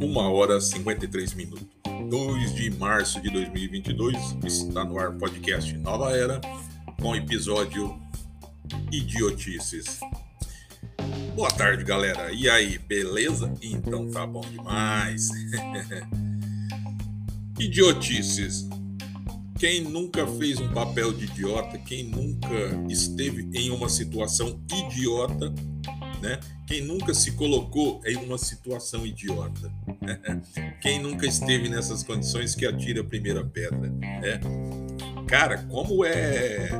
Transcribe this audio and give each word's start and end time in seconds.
Uma 0.00 0.30
hora 0.30 0.60
53 0.60 1.34
minutos. 1.34 1.66
2 2.10 2.54
de 2.54 2.70
março 2.70 3.20
de 3.20 3.30
2022 3.30 4.36
está 4.44 4.84
no 4.84 4.98
ar 4.98 5.12
podcast 5.12 5.76
Nova 5.78 6.10
Era 6.12 6.40
com 7.00 7.16
episódio 7.16 7.98
Idiotices. 8.92 10.00
Boa 11.34 11.50
tarde, 11.50 11.82
galera. 11.82 12.32
E 12.32 12.48
aí, 12.48 12.78
beleza? 12.78 13.52
Então 13.60 14.08
tá 14.10 14.26
bom 14.26 14.42
demais. 14.42 15.28
Idiotices. 17.58 18.68
Quem 19.58 19.82
nunca 19.82 20.26
fez 20.26 20.58
um 20.58 20.68
papel 20.72 21.12
de 21.12 21.24
idiota, 21.24 21.78
quem 21.78 22.04
nunca 22.04 22.48
esteve 22.88 23.48
em 23.54 23.70
uma 23.70 23.88
situação 23.88 24.60
idiota, 24.72 25.54
né? 26.20 26.40
Quem 26.66 26.80
nunca 26.80 27.14
se 27.14 27.32
colocou 27.32 28.00
em 28.04 28.16
uma 28.16 28.38
situação 28.38 29.06
idiota? 29.06 29.72
Quem 30.80 31.00
nunca 31.00 31.26
esteve 31.26 31.68
nessas 31.68 32.02
condições 32.02 32.54
que 32.54 32.66
atira 32.66 33.02
a 33.02 33.04
primeira 33.04 33.44
pedra, 33.44 33.78
né? 33.90 34.40
Cara, 35.26 35.58
como 35.64 36.04
é 36.04 36.70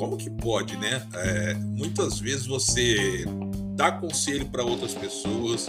como 0.00 0.16
que 0.16 0.30
pode, 0.30 0.78
né? 0.78 1.06
É, 1.12 1.54
muitas 1.54 2.18
vezes 2.18 2.46
você 2.46 3.24
dá 3.76 3.92
conselho 3.92 4.46
para 4.46 4.64
outras 4.64 4.94
pessoas, 4.94 5.66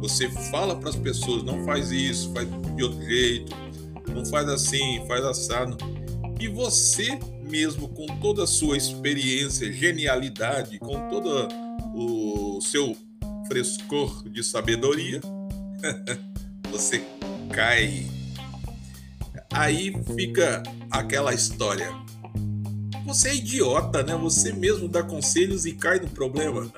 você 0.00 0.30
fala 0.50 0.74
para 0.74 0.88
as 0.88 0.96
pessoas, 0.96 1.42
não 1.42 1.64
faz 1.64 1.92
isso, 1.92 2.32
faz 2.32 2.48
de 2.48 2.82
outro 2.82 3.04
jeito, 3.04 3.54
não 4.14 4.24
faz 4.24 4.48
assim, 4.48 5.04
faz 5.06 5.24
assado. 5.24 5.76
E 6.40 6.48
você 6.48 7.18
mesmo, 7.48 7.88
com 7.88 8.06
toda 8.20 8.44
a 8.44 8.46
sua 8.46 8.76
experiência, 8.76 9.72
genialidade, 9.72 10.78
com 10.78 11.08
todo 11.08 11.48
o 11.94 12.60
seu 12.60 12.96
frescor 13.46 14.28
de 14.28 14.44
sabedoria, 14.44 15.20
você 16.70 17.02
cai. 17.50 18.06
Aí 19.52 19.94
fica 20.14 20.62
aquela 20.90 21.32
história. 21.32 21.90
Você 23.06 23.30
é 23.30 23.36
idiota, 23.36 24.02
né? 24.02 24.14
Você 24.16 24.52
mesmo 24.52 24.86
dá 24.86 25.02
conselhos 25.02 25.64
e 25.64 25.72
cai 25.72 25.98
no 25.98 26.08
problema. 26.08 26.70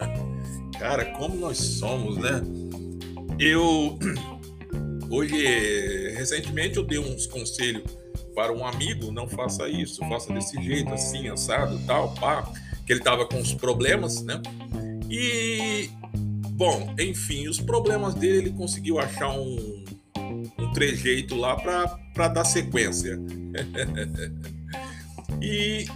Cara, 0.78 1.04
como 1.16 1.34
nós 1.34 1.58
somos, 1.58 2.16
né? 2.16 2.40
Eu 3.38 3.98
hoje 5.10 6.10
recentemente 6.14 6.76
eu 6.76 6.84
dei 6.84 6.98
uns 6.98 7.26
conselhos 7.26 7.82
para 8.34 8.52
um 8.52 8.64
amigo, 8.64 9.10
não 9.12 9.28
faça 9.28 9.68
isso, 9.68 10.00
faça 10.08 10.32
desse 10.32 10.60
jeito, 10.62 10.92
assim, 10.92 11.28
assado, 11.28 11.78
tal, 11.86 12.14
pá, 12.14 12.50
que 12.86 12.92
ele 12.92 13.00
tava 13.00 13.26
com 13.26 13.38
os 13.38 13.52
problemas, 13.52 14.22
né? 14.22 14.40
E 15.10 15.90
bom, 16.50 16.94
enfim, 16.98 17.48
os 17.48 17.60
problemas 17.60 18.14
dele 18.14 18.38
ele 18.38 18.50
conseguiu 18.50 18.98
achar 18.98 19.30
um, 19.30 19.84
um 20.58 20.72
trejeito 20.72 21.34
lá 21.34 21.56
para 21.56 22.28
dar 22.28 22.44
sequência. 22.44 23.18
e 25.42 25.86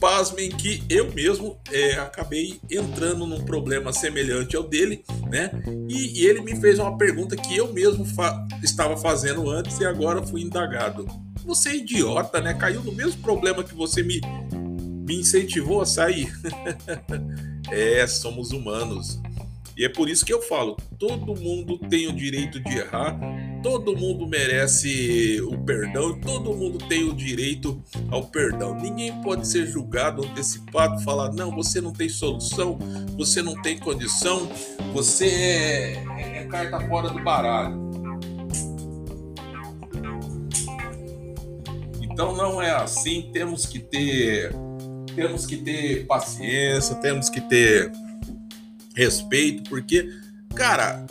pasmem 0.00 0.48
que 0.48 0.82
eu 0.88 1.12
mesmo 1.12 1.60
é, 1.70 1.92
acabei 1.92 2.58
entrando 2.70 3.26
num 3.26 3.44
problema 3.44 3.92
semelhante 3.92 4.56
ao 4.56 4.62
dele, 4.62 5.04
né? 5.28 5.50
E, 5.88 6.20
e 6.20 6.26
ele 6.26 6.40
me 6.40 6.56
fez 6.58 6.78
uma 6.78 6.96
pergunta 6.96 7.36
que 7.36 7.56
eu 7.56 7.72
mesmo 7.72 8.04
fa 8.04 8.46
estava 8.62 8.96
fazendo 8.96 9.48
antes 9.50 9.78
e 9.78 9.84
agora 9.84 10.26
fui 10.26 10.40
indagado. 10.40 11.06
Você 11.44 11.70
é 11.70 11.76
idiota, 11.76 12.40
né? 12.40 12.54
Caiu 12.54 12.82
no 12.82 12.92
mesmo 12.92 13.20
problema 13.20 13.62
que 13.62 13.74
você 13.74 14.02
me, 14.02 14.20
me 15.06 15.20
incentivou 15.20 15.82
a 15.82 15.86
sair. 15.86 16.32
é, 17.70 18.06
somos 18.06 18.50
humanos. 18.50 19.20
E 19.76 19.84
é 19.84 19.88
por 19.88 20.08
isso 20.08 20.24
que 20.24 20.32
eu 20.32 20.42
falo: 20.42 20.76
todo 20.98 21.34
mundo 21.34 21.78
tem 21.78 22.06
o 22.08 22.12
direito 22.12 22.60
de 22.60 22.78
errar, 22.78 23.18
todo 23.62 23.96
mundo 23.96 24.26
merece 24.26 25.40
o 25.42 25.58
perdão, 25.58 26.18
todo 26.20 26.54
mundo 26.54 26.78
tem 26.88 27.04
o 27.04 27.14
direito 27.14 27.82
ao 28.10 28.26
perdão. 28.26 28.74
Ninguém 28.74 29.20
pode 29.22 29.46
ser 29.46 29.66
julgado, 29.66 30.24
antecipado, 30.24 31.02
falar: 31.02 31.32
não, 31.32 31.50
você 31.54 31.80
não 31.80 31.92
tem 31.92 32.08
solução, 32.08 32.78
você 33.16 33.42
não 33.42 33.60
tem 33.62 33.78
condição, 33.78 34.48
você 34.92 35.26
é, 35.26 36.38
é 36.38 36.44
carta 36.50 36.80
fora 36.88 37.10
do 37.10 37.22
baralho. 37.22 37.90
Então 42.00 42.36
não 42.36 42.60
é 42.60 42.70
assim, 42.70 43.30
temos 43.32 43.64
que 43.66 43.78
ter 43.78 44.52
temos 45.14 45.44
que 45.46 45.56
ter 45.56 46.06
paciência, 46.06 46.94
temos 46.96 47.28
que 47.28 47.40
ter 47.40 47.90
respeito, 48.94 49.68
porque, 49.68 50.08
cara, 50.54 51.04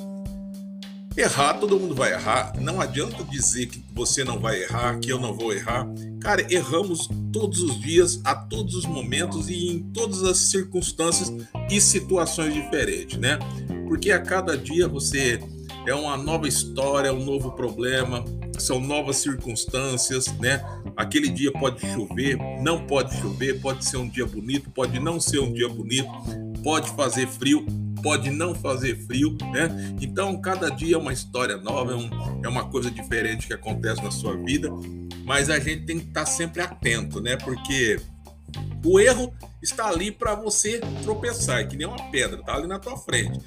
errar, 1.19 1.55
todo 1.55 1.79
mundo 1.79 1.93
vai 1.93 2.13
errar. 2.13 2.53
Não 2.59 2.79
adianta 2.79 3.23
dizer 3.23 3.67
que 3.67 3.83
você 3.93 4.23
não 4.23 4.39
vai 4.39 4.63
errar, 4.63 4.99
que 4.99 5.11
eu 5.11 5.19
não 5.19 5.33
vou 5.33 5.53
errar. 5.53 5.87
Cara, 6.21 6.45
erramos 6.51 7.09
todos 7.31 7.61
os 7.61 7.79
dias, 7.79 8.21
a 8.23 8.35
todos 8.35 8.75
os 8.75 8.85
momentos 8.85 9.49
e 9.49 9.69
em 9.69 9.79
todas 9.79 10.23
as 10.23 10.37
circunstâncias 10.37 11.31
e 11.69 11.81
situações 11.81 12.53
diferentes, 12.53 13.19
né? 13.19 13.37
Porque 13.87 14.11
a 14.11 14.19
cada 14.19 14.57
dia 14.57 14.87
você 14.87 15.39
é 15.85 15.93
uma 15.93 16.15
nova 16.17 16.47
história, 16.47 17.13
um 17.13 17.25
novo 17.25 17.51
problema, 17.51 18.23
são 18.57 18.79
novas 18.79 19.17
circunstâncias, 19.17 20.27
né? 20.39 20.63
Aquele 20.95 21.29
dia 21.29 21.51
pode 21.51 21.81
chover, 21.93 22.37
não 22.61 22.85
pode 22.85 23.15
chover, 23.19 23.59
pode 23.61 23.85
ser 23.85 23.97
um 23.97 24.07
dia 24.07 24.25
bonito, 24.25 24.69
pode 24.69 24.99
não 24.99 25.19
ser 25.19 25.39
um 25.39 25.51
dia 25.51 25.67
bonito, 25.67 26.09
pode 26.63 26.89
fazer 26.91 27.27
frio, 27.27 27.65
pode 28.01 28.29
não 28.29 28.53
fazer 28.55 28.95
frio, 29.05 29.37
né? 29.51 29.95
Então, 30.01 30.39
cada 30.39 30.69
dia 30.69 30.95
é 30.95 30.97
uma 30.97 31.13
história 31.13 31.57
nova, 31.57 31.93
é, 31.93 31.95
um, 31.95 32.41
é 32.43 32.47
uma 32.47 32.69
coisa 32.69 32.89
diferente 32.89 33.47
que 33.47 33.53
acontece 33.53 34.03
na 34.03 34.11
sua 34.11 34.35
vida, 34.37 34.69
mas 35.25 35.49
a 35.49 35.59
gente 35.59 35.85
tem 35.85 35.99
que 35.99 36.07
estar 36.07 36.25
sempre 36.25 36.61
atento, 36.61 37.21
né? 37.21 37.35
Porque 37.37 37.99
o 38.83 38.99
erro 38.99 39.33
está 39.61 39.87
ali 39.87 40.11
para 40.11 40.35
você 40.35 40.79
tropeçar, 41.03 41.59
é 41.59 41.63
que 41.65 41.75
nem 41.75 41.87
uma 41.87 42.09
pedra, 42.09 42.41
tá 42.43 42.55
ali 42.55 42.67
na 42.67 42.79
tua 42.79 42.97
frente. 42.97 43.39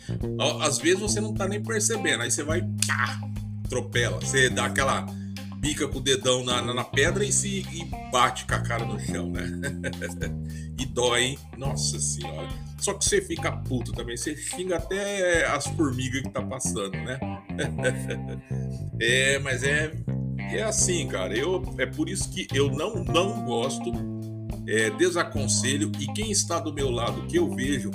Às 0.60 0.78
vezes 0.78 1.00
você 1.00 1.20
não 1.20 1.34
tá 1.34 1.48
nem 1.48 1.62
percebendo, 1.62 2.22
aí 2.22 2.30
você 2.30 2.42
vai, 2.42 2.62
pá, 2.86 3.20
atropela, 3.64 4.20
você 4.20 4.50
dá 4.50 4.66
aquela 4.66 5.06
bica 5.62 5.86
com 5.86 5.98
o 5.98 6.00
dedão 6.00 6.44
na, 6.44 6.60
na, 6.60 6.74
na 6.74 6.82
pedra 6.82 7.24
e 7.24 7.32
se 7.32 7.60
e 7.72 7.84
bate 8.10 8.44
com 8.46 8.54
a 8.54 8.60
cara 8.60 8.84
no 8.84 8.98
chão, 8.98 9.30
né? 9.30 9.48
e 10.76 10.84
dói, 10.84 11.22
hein? 11.22 11.38
Nossa 11.56 12.00
senhora. 12.00 12.48
Só 12.78 12.92
que 12.94 13.04
você 13.04 13.22
fica 13.22 13.52
puto 13.52 13.92
também, 13.92 14.16
você 14.16 14.36
xinga 14.36 14.76
até 14.76 15.46
as 15.46 15.68
formigas 15.68 16.22
que 16.22 16.30
tá 16.30 16.42
passando, 16.42 16.96
né? 16.96 17.16
é, 19.00 19.38
mas 19.38 19.62
é, 19.62 19.92
é 20.50 20.64
assim, 20.64 21.06
cara. 21.06 21.32
Eu, 21.32 21.62
é 21.78 21.86
por 21.86 22.08
isso 22.08 22.28
que 22.28 22.48
eu 22.52 22.68
não, 22.68 23.04
não 23.04 23.44
gosto, 23.44 23.92
é, 24.66 24.90
desaconselho, 24.90 25.92
e 26.00 26.06
quem 26.08 26.32
está 26.32 26.58
do 26.58 26.74
meu 26.74 26.90
lado 26.90 27.24
que 27.28 27.36
eu 27.36 27.48
vejo 27.54 27.92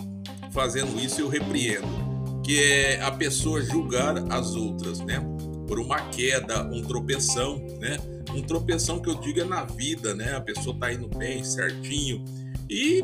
fazendo 0.54 0.98
isso, 1.02 1.20
eu 1.20 1.28
repreendo. 1.28 2.07
Que 2.48 2.64
é 2.64 3.02
a 3.02 3.12
pessoa 3.12 3.62
julgar 3.62 4.18
as 4.32 4.56
outras, 4.56 5.00
né? 5.02 5.22
por 5.68 5.80
uma 5.80 6.00
queda, 6.10 6.64
um 6.64 6.82
tropeção, 6.82 7.58
né? 7.80 7.98
Um 8.34 8.42
tropeção 8.42 9.00
que 9.00 9.10
eu 9.10 9.16
digo 9.16 9.42
é 9.42 9.44
na 9.44 9.66
vida, 9.66 10.16
né? 10.16 10.36
A 10.36 10.42
pessoa 10.42 10.76
tá 10.80 10.92
indo 10.92 11.08
bem, 11.10 11.44
certinho. 11.44 12.24
E, 12.70 13.04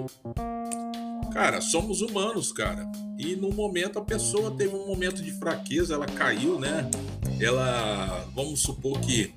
cara, 1.34 1.60
somos 1.60 2.02
humanos, 2.02 2.52
cara. 2.52 2.90
E 3.18 3.36
no 3.36 3.50
momento 3.52 3.98
a 3.98 4.04
pessoa 4.04 4.52
teve 4.52 4.76
um 4.76 4.88
momento 4.88 5.22
de 5.22 5.32
fraqueza, 5.32 5.96
ela 5.96 6.06
caiu, 6.06 6.60
né? 6.60 6.90
Ela, 7.40 8.28
vamos 8.36 8.62
supor 8.62 9.00
que 9.00 9.34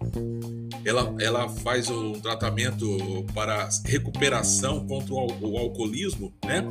ela, 0.84 1.14
ela 1.18 1.48
faz 1.48 1.88
um 1.88 2.12
tratamento 2.12 2.86
para 3.34 3.68
recuperação 3.84 4.86
contra 4.86 5.14
o, 5.14 5.52
o 5.52 5.58
alcoolismo, 5.58 6.32
né? 6.44 6.68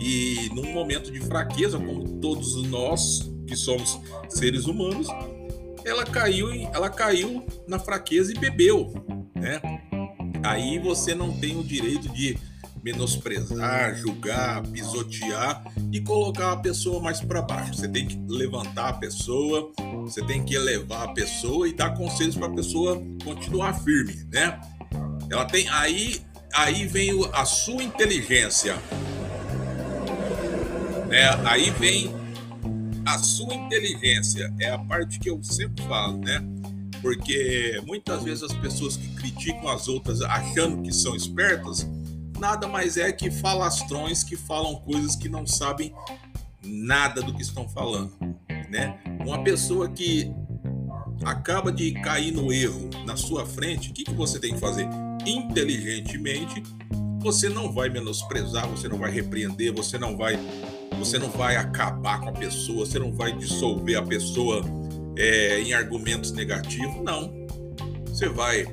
E 0.00 0.50
num 0.54 0.72
momento 0.72 1.10
de 1.10 1.20
fraqueza, 1.20 1.78
como 1.78 2.20
todos 2.20 2.62
nós 2.64 3.30
que 3.46 3.56
somos 3.56 3.98
seres 4.28 4.66
humanos, 4.66 5.06
ela 5.84 6.04
caiu, 6.04 6.50
ela 6.72 6.90
caiu 6.90 7.46
na 7.68 7.78
fraqueza 7.78 8.32
e 8.32 8.38
bebeu, 8.38 8.92
né? 9.34 9.60
Aí 10.42 10.78
você 10.78 11.14
não 11.14 11.32
tem 11.32 11.58
o 11.58 11.62
direito 11.62 12.08
de 12.10 12.36
menosprezar, 12.84 13.96
julgar, 13.96 14.62
pisotear 14.68 15.64
e 15.90 16.02
colocar 16.02 16.52
a 16.52 16.56
pessoa 16.58 17.00
mais 17.00 17.18
para 17.18 17.40
baixo. 17.40 17.74
Você 17.74 17.88
tem 17.88 18.06
que 18.06 18.20
levantar 18.28 18.88
a 18.90 18.92
pessoa, 18.92 19.72
você 20.02 20.22
tem 20.22 20.44
que 20.44 20.54
elevar 20.54 21.08
a 21.08 21.12
pessoa 21.14 21.66
e 21.66 21.72
dar 21.72 21.96
conselhos 21.96 22.36
para 22.36 22.46
a 22.46 22.54
pessoa 22.54 23.02
continuar 23.24 23.72
firme, 23.72 24.28
né? 24.30 24.60
Ela 25.30 25.46
tem 25.46 25.66
aí 25.70 26.20
aí 26.54 26.86
vem 26.86 27.10
a 27.32 27.46
sua 27.46 27.82
inteligência, 27.82 28.76
né? 31.08 31.30
Aí 31.46 31.70
vem 31.70 32.14
a 33.06 33.18
sua 33.18 33.54
inteligência 33.54 34.52
é 34.60 34.70
a 34.70 34.78
parte 34.78 35.18
que 35.18 35.30
eu 35.30 35.42
sempre 35.42 35.82
falo, 35.84 36.18
né? 36.18 36.42
Porque 37.00 37.80
muitas 37.86 38.22
vezes 38.22 38.42
as 38.42 38.52
pessoas 38.52 38.96
que 38.96 39.08
criticam 39.14 39.68
as 39.68 39.88
outras 39.88 40.20
achando 40.22 40.82
que 40.82 40.92
são 40.92 41.14
espertas, 41.14 41.86
nada 42.44 42.68
mais 42.68 42.98
é 42.98 43.10
que 43.10 43.30
falastrões 43.30 44.22
que 44.22 44.36
falam 44.36 44.76
coisas 44.76 45.16
que 45.16 45.30
não 45.30 45.46
sabem 45.46 45.94
nada 46.62 47.22
do 47.22 47.32
que 47.32 47.40
estão 47.40 47.66
falando, 47.66 48.12
né? 48.68 48.98
Uma 49.24 49.42
pessoa 49.42 49.88
que 49.88 50.30
acaba 51.24 51.72
de 51.72 51.92
cair 52.02 52.32
no 52.32 52.52
erro 52.52 52.90
na 53.06 53.16
sua 53.16 53.46
frente, 53.46 53.88
o 53.88 53.94
que, 53.94 54.04
que 54.04 54.12
você 54.12 54.38
tem 54.38 54.52
que 54.52 54.60
fazer? 54.60 54.86
Inteligentemente, 55.24 56.62
você 57.20 57.48
não 57.48 57.72
vai 57.72 57.88
menosprezar, 57.88 58.68
você 58.68 58.88
não 58.88 58.98
vai 58.98 59.10
repreender, 59.10 59.72
você 59.72 59.96
não 59.96 60.14
vai, 60.14 60.38
você 60.98 61.18
não 61.18 61.30
vai 61.30 61.56
acabar 61.56 62.20
com 62.20 62.28
a 62.28 62.32
pessoa, 62.32 62.84
você 62.84 62.98
não 62.98 63.10
vai 63.10 63.32
dissolver 63.32 63.96
a 63.96 64.02
pessoa 64.02 64.60
é, 65.16 65.60
em 65.62 65.72
argumentos 65.72 66.30
negativos, 66.30 67.02
não. 67.02 67.32
Você 68.06 68.28
vai 68.28 68.66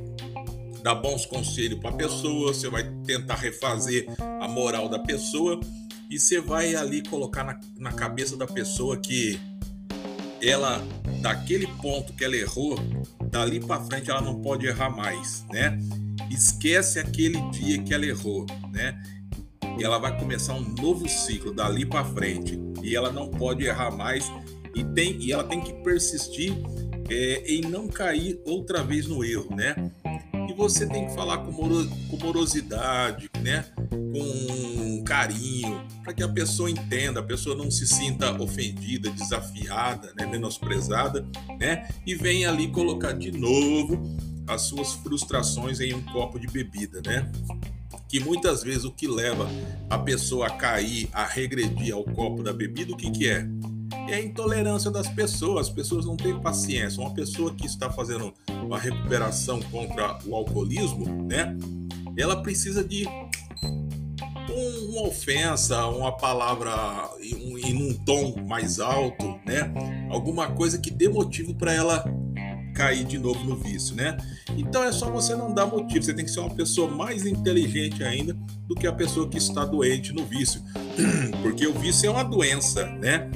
dar 0.84 0.96
bons 0.96 1.26
conselhos 1.26 1.80
para 1.80 1.90
a 1.90 1.94
pessoa, 1.94 2.54
você 2.54 2.70
vai 2.70 2.84
tentar 3.06 3.36
refazer 3.36 4.08
a 4.40 4.48
moral 4.48 4.90
da 4.90 5.00
pessoa 5.00 5.60
e 6.10 6.20
você 6.20 6.42
vai 6.42 6.76
ali 6.76 7.02
colocar 7.04 7.44
na, 7.44 7.60
na 7.78 7.92
cabeça 7.92 8.36
da 8.36 8.48
pessoa 8.48 8.98
que 8.98 9.40
ela 10.42 10.82
daquele 11.22 11.68
ponto 11.82 12.14
que 12.14 12.26
ela 12.26 12.36
errou, 12.36 12.76
dali 13.30 13.60
para 13.60 13.82
frente 13.82 14.10
ela 14.10 14.22
não 14.22 14.42
pode 14.42 14.66
errar 14.66 14.90
mais, 14.90 15.46
né? 15.52 15.78
Esquece 16.32 17.00
aquele 17.00 17.40
dia 17.52 17.82
que 17.82 17.94
ela 17.94 18.06
errou, 18.06 18.46
né? 18.72 19.00
E 19.78 19.84
ela 19.84 20.00
vai 20.00 20.18
começar 20.20 20.54
um 20.54 20.62
novo 20.62 21.08
ciclo 21.08 21.54
dali 21.54 21.86
para 21.86 22.04
frente 22.04 22.60
e 22.82 22.96
ela 22.96 23.12
não 23.12 23.30
pode 23.30 23.64
errar 23.66 23.92
mais 23.92 24.26
e 24.76 24.84
tem 24.84 25.22
e 25.22 25.32
ela 25.32 25.44
tem 25.44 25.62
que 25.62 25.74
persistir 25.84 26.54
é, 27.10 27.44
em 27.46 27.62
não 27.62 27.88
cair 27.88 28.40
outra 28.46 28.84
vez 28.84 29.08
no 29.08 29.24
erro, 29.24 29.56
né? 29.56 29.76
Você 30.62 30.86
tem 30.86 31.08
que 31.08 31.16
falar 31.16 31.40
com, 31.40 31.52
moro, 31.52 31.90
com 32.08 32.18
morosidade, 32.24 33.28
né? 33.42 33.66
Com 33.90 35.04
carinho, 35.04 35.84
para 36.04 36.14
que 36.14 36.22
a 36.22 36.28
pessoa 36.28 36.70
entenda, 36.70 37.20
a 37.20 37.24
pessoa 37.24 37.56
não 37.56 37.72
se 37.72 37.88
sinta 37.88 38.32
ofendida, 38.40 39.10
desafiada, 39.10 40.14
né? 40.16 40.28
menosprezada, 40.28 41.26
né? 41.60 41.90
E 42.06 42.14
venha 42.14 42.48
ali 42.48 42.68
colocar 42.68 43.14
de 43.14 43.32
novo 43.32 44.16
as 44.48 44.62
suas 44.62 44.94
frustrações 44.94 45.80
em 45.80 45.96
um 45.96 46.02
copo 46.04 46.40
de 46.40 46.46
bebida, 46.46 47.02
né? 47.04 47.32
Que 48.08 48.20
muitas 48.20 48.62
vezes 48.62 48.84
o 48.84 48.92
que 48.92 49.08
leva 49.08 49.50
a 49.90 49.98
pessoa 49.98 50.46
a 50.46 50.52
cair, 50.52 51.10
a 51.12 51.26
regredir 51.26 51.92
ao 51.92 52.04
copo 52.04 52.44
da 52.44 52.54
bebida, 52.54 52.94
o 52.94 52.98
que, 52.98 53.10
que 53.10 53.28
é? 53.28 53.48
É 54.10 54.16
a 54.16 54.22
intolerância 54.22 54.90
das 54.90 55.08
pessoas. 55.08 55.68
As 55.68 55.74
pessoas 55.74 56.06
não 56.06 56.16
têm 56.16 56.40
paciência. 56.40 57.02
Uma 57.02 57.14
pessoa 57.14 57.54
que 57.54 57.66
está 57.66 57.90
fazendo 57.90 58.34
uma 58.64 58.78
recuperação 58.78 59.60
contra 59.64 60.18
o 60.26 60.36
alcoolismo, 60.36 61.06
né? 61.24 61.56
Ela 62.18 62.42
precisa 62.42 62.84
de 62.84 63.08
um, 64.50 64.92
uma 64.92 65.08
ofensa, 65.08 65.86
uma 65.88 66.12
palavra 66.12 66.72
em 67.22 67.52
em 67.72 67.92
um 67.92 67.94
tom 67.94 68.36
mais 68.48 68.80
alto, 68.80 69.40
né? 69.46 69.72
Alguma 70.10 70.52
coisa 70.52 70.78
que 70.78 70.92
dê 70.92 71.08
motivo 71.08 71.54
para 71.56 71.74
ela 71.74 72.04
cair 72.74 73.04
de 73.04 73.18
novo 73.18 73.44
no 73.44 73.56
vício, 73.56 73.96
né? 73.96 74.18
Então 74.58 74.84
é 74.84 74.92
só 74.92 75.10
você 75.10 75.36
não 75.36 75.54
dar 75.54 75.66
motivo, 75.66 76.04
você 76.04 76.14
tem 76.14 76.26
que 76.26 76.32
ser 76.32 76.40
uma 76.40 76.54
pessoa 76.54 76.90
mais 76.90 77.26
inteligente 77.26 78.04
ainda 78.04 78.34
do 78.68 78.76
que 78.76 78.88
a 78.88 78.94
pessoa 78.94 79.28
que 79.28 79.38
está 79.38 79.66
doente 79.66 80.14
no 80.14 80.26
vício, 80.26 80.62
porque 81.42 81.68
o 81.68 81.74
vício 81.74 82.08
é 82.08 82.10
uma 82.10 82.24
doença, 82.24 82.86
né? 82.86 83.30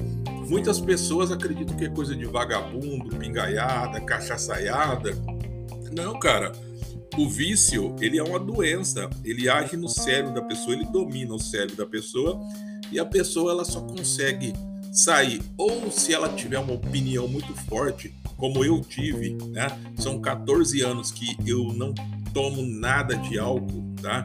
Muitas 0.47 0.79
pessoas 0.79 1.31
acreditam 1.31 1.75
que 1.75 1.85
é 1.85 1.89
coisa 1.89 2.15
de 2.15 2.25
vagabundo, 2.25 3.15
pingaiada, 3.17 3.99
cachaçaiada. 4.01 5.11
Não, 5.91 6.19
cara. 6.19 6.51
O 7.17 7.29
vício, 7.29 7.95
ele 8.01 8.19
é 8.19 8.23
uma 8.23 8.39
doença. 8.39 9.09
Ele 9.23 9.49
age 9.49 9.77
no 9.77 9.87
cérebro 9.87 10.33
da 10.33 10.41
pessoa, 10.41 10.75
ele 10.75 10.85
domina 10.85 11.33
o 11.33 11.39
cérebro 11.39 11.77
da 11.77 11.85
pessoa 11.85 12.39
e 12.91 12.99
a 12.99 13.05
pessoa 13.05 13.51
ela 13.51 13.65
só 13.65 13.81
consegue 13.81 14.53
sair 14.91 15.41
ou 15.57 15.91
se 15.91 16.13
ela 16.13 16.29
tiver 16.29 16.57
uma 16.59 16.73
opinião 16.73 17.27
muito 17.27 17.53
forte, 17.65 18.13
como 18.37 18.63
eu 18.63 18.79
tive, 18.81 19.33
né? 19.49 19.67
São 19.97 20.21
14 20.21 20.81
anos 20.81 21.11
que 21.11 21.35
eu 21.45 21.73
não 21.73 21.93
tomo 22.33 22.61
nada 22.61 23.15
de 23.15 23.37
álcool, 23.37 23.93
tá? 24.01 24.23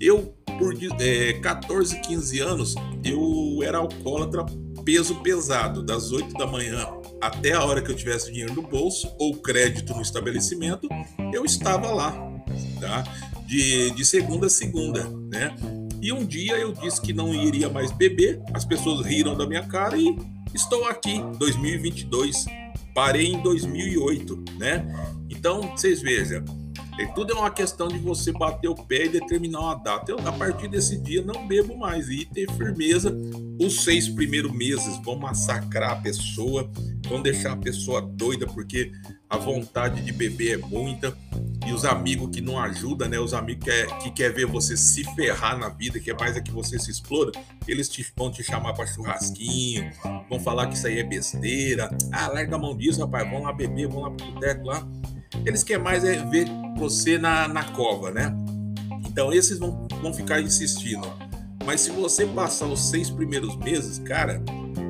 Eu 0.00 0.34
por 0.62 0.76
é, 1.00 1.32
14, 1.32 2.00
15 2.02 2.38
anos 2.38 2.74
eu 3.04 3.60
era 3.64 3.78
alcoólatra 3.78 4.46
peso 4.84 5.16
pesado, 5.16 5.82
das 5.82 6.12
8 6.12 6.34
da 6.34 6.46
manhã 6.46 6.86
até 7.20 7.52
a 7.52 7.64
hora 7.64 7.82
que 7.82 7.90
eu 7.90 7.96
tivesse 7.96 8.30
dinheiro 8.30 8.54
no 8.54 8.62
bolso 8.62 9.12
ou 9.18 9.34
crédito 9.36 9.92
no 9.92 10.02
estabelecimento, 10.02 10.88
eu 11.32 11.44
estava 11.44 11.90
lá, 11.92 12.12
tá? 12.80 13.04
De, 13.46 13.90
de 13.90 14.04
segunda 14.04 14.46
a 14.46 14.50
segunda, 14.50 15.08
né? 15.32 15.54
E 16.00 16.12
um 16.12 16.24
dia 16.24 16.56
eu 16.58 16.72
disse 16.72 17.00
que 17.00 17.12
não 17.12 17.32
iria 17.32 17.68
mais 17.68 17.92
beber, 17.92 18.40
as 18.54 18.64
pessoas 18.64 19.06
riram 19.06 19.36
da 19.36 19.46
minha 19.46 19.62
cara 19.66 19.96
e 19.96 20.16
estou 20.52 20.84
aqui, 20.86 21.22
2022. 21.38 22.44
Parei 22.92 23.32
em 23.32 23.40
2008, 23.40 24.44
né? 24.58 24.84
Então, 25.30 25.62
vocês 25.70 26.02
vejam, 26.02 26.44
e 26.98 27.06
tudo 27.14 27.32
é 27.32 27.36
uma 27.36 27.50
questão 27.50 27.88
de 27.88 27.98
você 27.98 28.32
bater 28.32 28.68
o 28.68 28.74
pé 28.74 29.06
e 29.06 29.08
determinar 29.08 29.60
uma 29.60 29.74
data. 29.74 30.12
Eu, 30.12 30.18
a 30.26 30.32
partir 30.32 30.68
desse 30.68 30.98
dia, 30.98 31.22
não 31.22 31.46
bebo 31.46 31.76
mais 31.76 32.08
e 32.08 32.26
ter 32.26 32.50
firmeza. 32.52 33.16
Os 33.58 33.82
seis 33.82 34.08
primeiros 34.08 34.52
meses 34.52 34.98
vão 35.02 35.16
massacrar 35.16 35.92
a 35.92 35.96
pessoa, 35.96 36.70
vão 37.08 37.22
deixar 37.22 37.52
a 37.52 37.56
pessoa 37.56 38.02
doida, 38.02 38.46
porque 38.46 38.92
a 39.28 39.38
vontade 39.38 40.02
de 40.02 40.12
beber 40.12 40.54
é 40.54 40.56
muita. 40.58 41.16
E 41.66 41.72
os 41.72 41.84
amigos 41.84 42.28
que 42.30 42.40
não 42.40 42.58
ajudam, 42.58 43.08
né? 43.08 43.18
Os 43.18 43.32
amigos 43.32 43.64
que, 43.64 43.70
é, 43.70 43.86
que 43.98 44.10
quer 44.10 44.32
ver 44.32 44.46
você 44.46 44.76
se 44.76 45.04
ferrar 45.14 45.56
na 45.56 45.68
vida, 45.70 45.98
que 45.98 46.10
é 46.10 46.14
mais 46.14 46.36
é 46.36 46.40
que 46.40 46.50
você 46.50 46.78
se 46.78 46.90
exploda, 46.90 47.32
eles 47.66 47.88
te, 47.88 48.04
vão 48.16 48.30
te 48.30 48.42
chamar 48.42 48.74
para 48.74 48.86
churrasquinho, 48.86 49.90
vão 50.28 50.40
falar 50.40 50.66
que 50.66 50.74
isso 50.74 50.86
aí 50.86 50.98
é 50.98 51.04
besteira. 51.04 51.88
Ah, 52.12 52.28
larga 52.28 52.56
a 52.56 52.58
mão 52.58 52.76
disso, 52.76 53.00
rapaz. 53.00 53.30
Vão 53.30 53.42
lá 53.42 53.52
beber, 53.52 53.88
vão 53.88 54.02
lá 54.02 54.10
pro 54.10 54.26
boteco 54.32 54.66
lá. 54.66 54.86
Eles 55.46 55.64
querem 55.64 55.82
mais 55.82 56.04
é 56.04 56.22
ver 56.26 56.46
você 56.76 57.18
na, 57.18 57.48
na 57.48 57.64
cova, 57.64 58.10
né? 58.10 58.34
Então 59.06 59.32
esses 59.32 59.58
vão, 59.58 59.86
vão 60.00 60.12
ficar 60.12 60.40
insistindo. 60.40 61.06
Mas 61.64 61.82
se 61.82 61.90
você 61.90 62.26
passar 62.26 62.66
os 62.66 62.88
seis 62.88 63.08
primeiros 63.10 63.56
meses, 63.56 63.98
cara, 63.98 64.42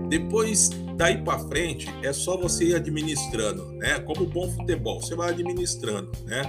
depois 0.09 0.71
daí 0.97 1.19
para 1.23 1.39
frente 1.39 1.89
é 2.03 2.13
só 2.13 2.37
você 2.37 2.67
ir 2.67 2.75
administrando, 2.75 3.73
né? 3.73 3.99
Como 4.01 4.27
bom 4.27 4.51
futebol, 4.51 5.01
você 5.01 5.15
vai 5.15 5.31
administrando, 5.31 6.11
né? 6.25 6.43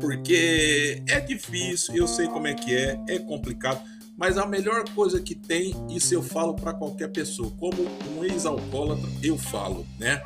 Porque 0.00 1.02
é 1.08 1.20
difícil, 1.20 1.94
eu 1.94 2.06
sei 2.06 2.26
como 2.28 2.46
é 2.46 2.54
que 2.54 2.74
é, 2.74 3.00
é 3.08 3.18
complicado, 3.18 3.80
mas 4.16 4.38
a 4.38 4.46
melhor 4.46 4.84
coisa 4.90 5.20
que 5.20 5.34
tem, 5.34 5.74
isso 5.90 6.14
eu 6.14 6.22
falo 6.22 6.54
para 6.54 6.72
qualquer 6.72 7.08
pessoa, 7.08 7.50
como 7.58 7.82
um 8.16 8.24
ex-alcoólatra, 8.24 9.08
eu 9.22 9.36
falo, 9.36 9.84
né? 9.98 10.22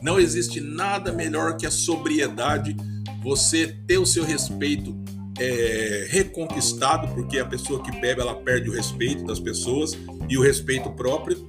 Não 0.00 0.18
existe 0.18 0.60
nada 0.60 1.12
melhor 1.12 1.56
que 1.56 1.66
a 1.66 1.70
sobriedade, 1.70 2.74
você 3.22 3.76
ter 3.86 3.98
o 3.98 4.06
seu 4.06 4.24
respeito 4.24 4.96
é, 5.38 6.06
reconquistado, 6.08 7.08
porque 7.14 7.38
a 7.38 7.46
pessoa 7.46 7.82
que 7.82 7.90
bebe 7.92 8.20
ela 8.20 8.34
perde 8.34 8.68
o 8.68 8.72
respeito 8.72 9.24
das 9.24 9.40
pessoas 9.40 9.96
e 10.28 10.36
o 10.36 10.42
respeito 10.42 10.90
próprio. 10.90 11.48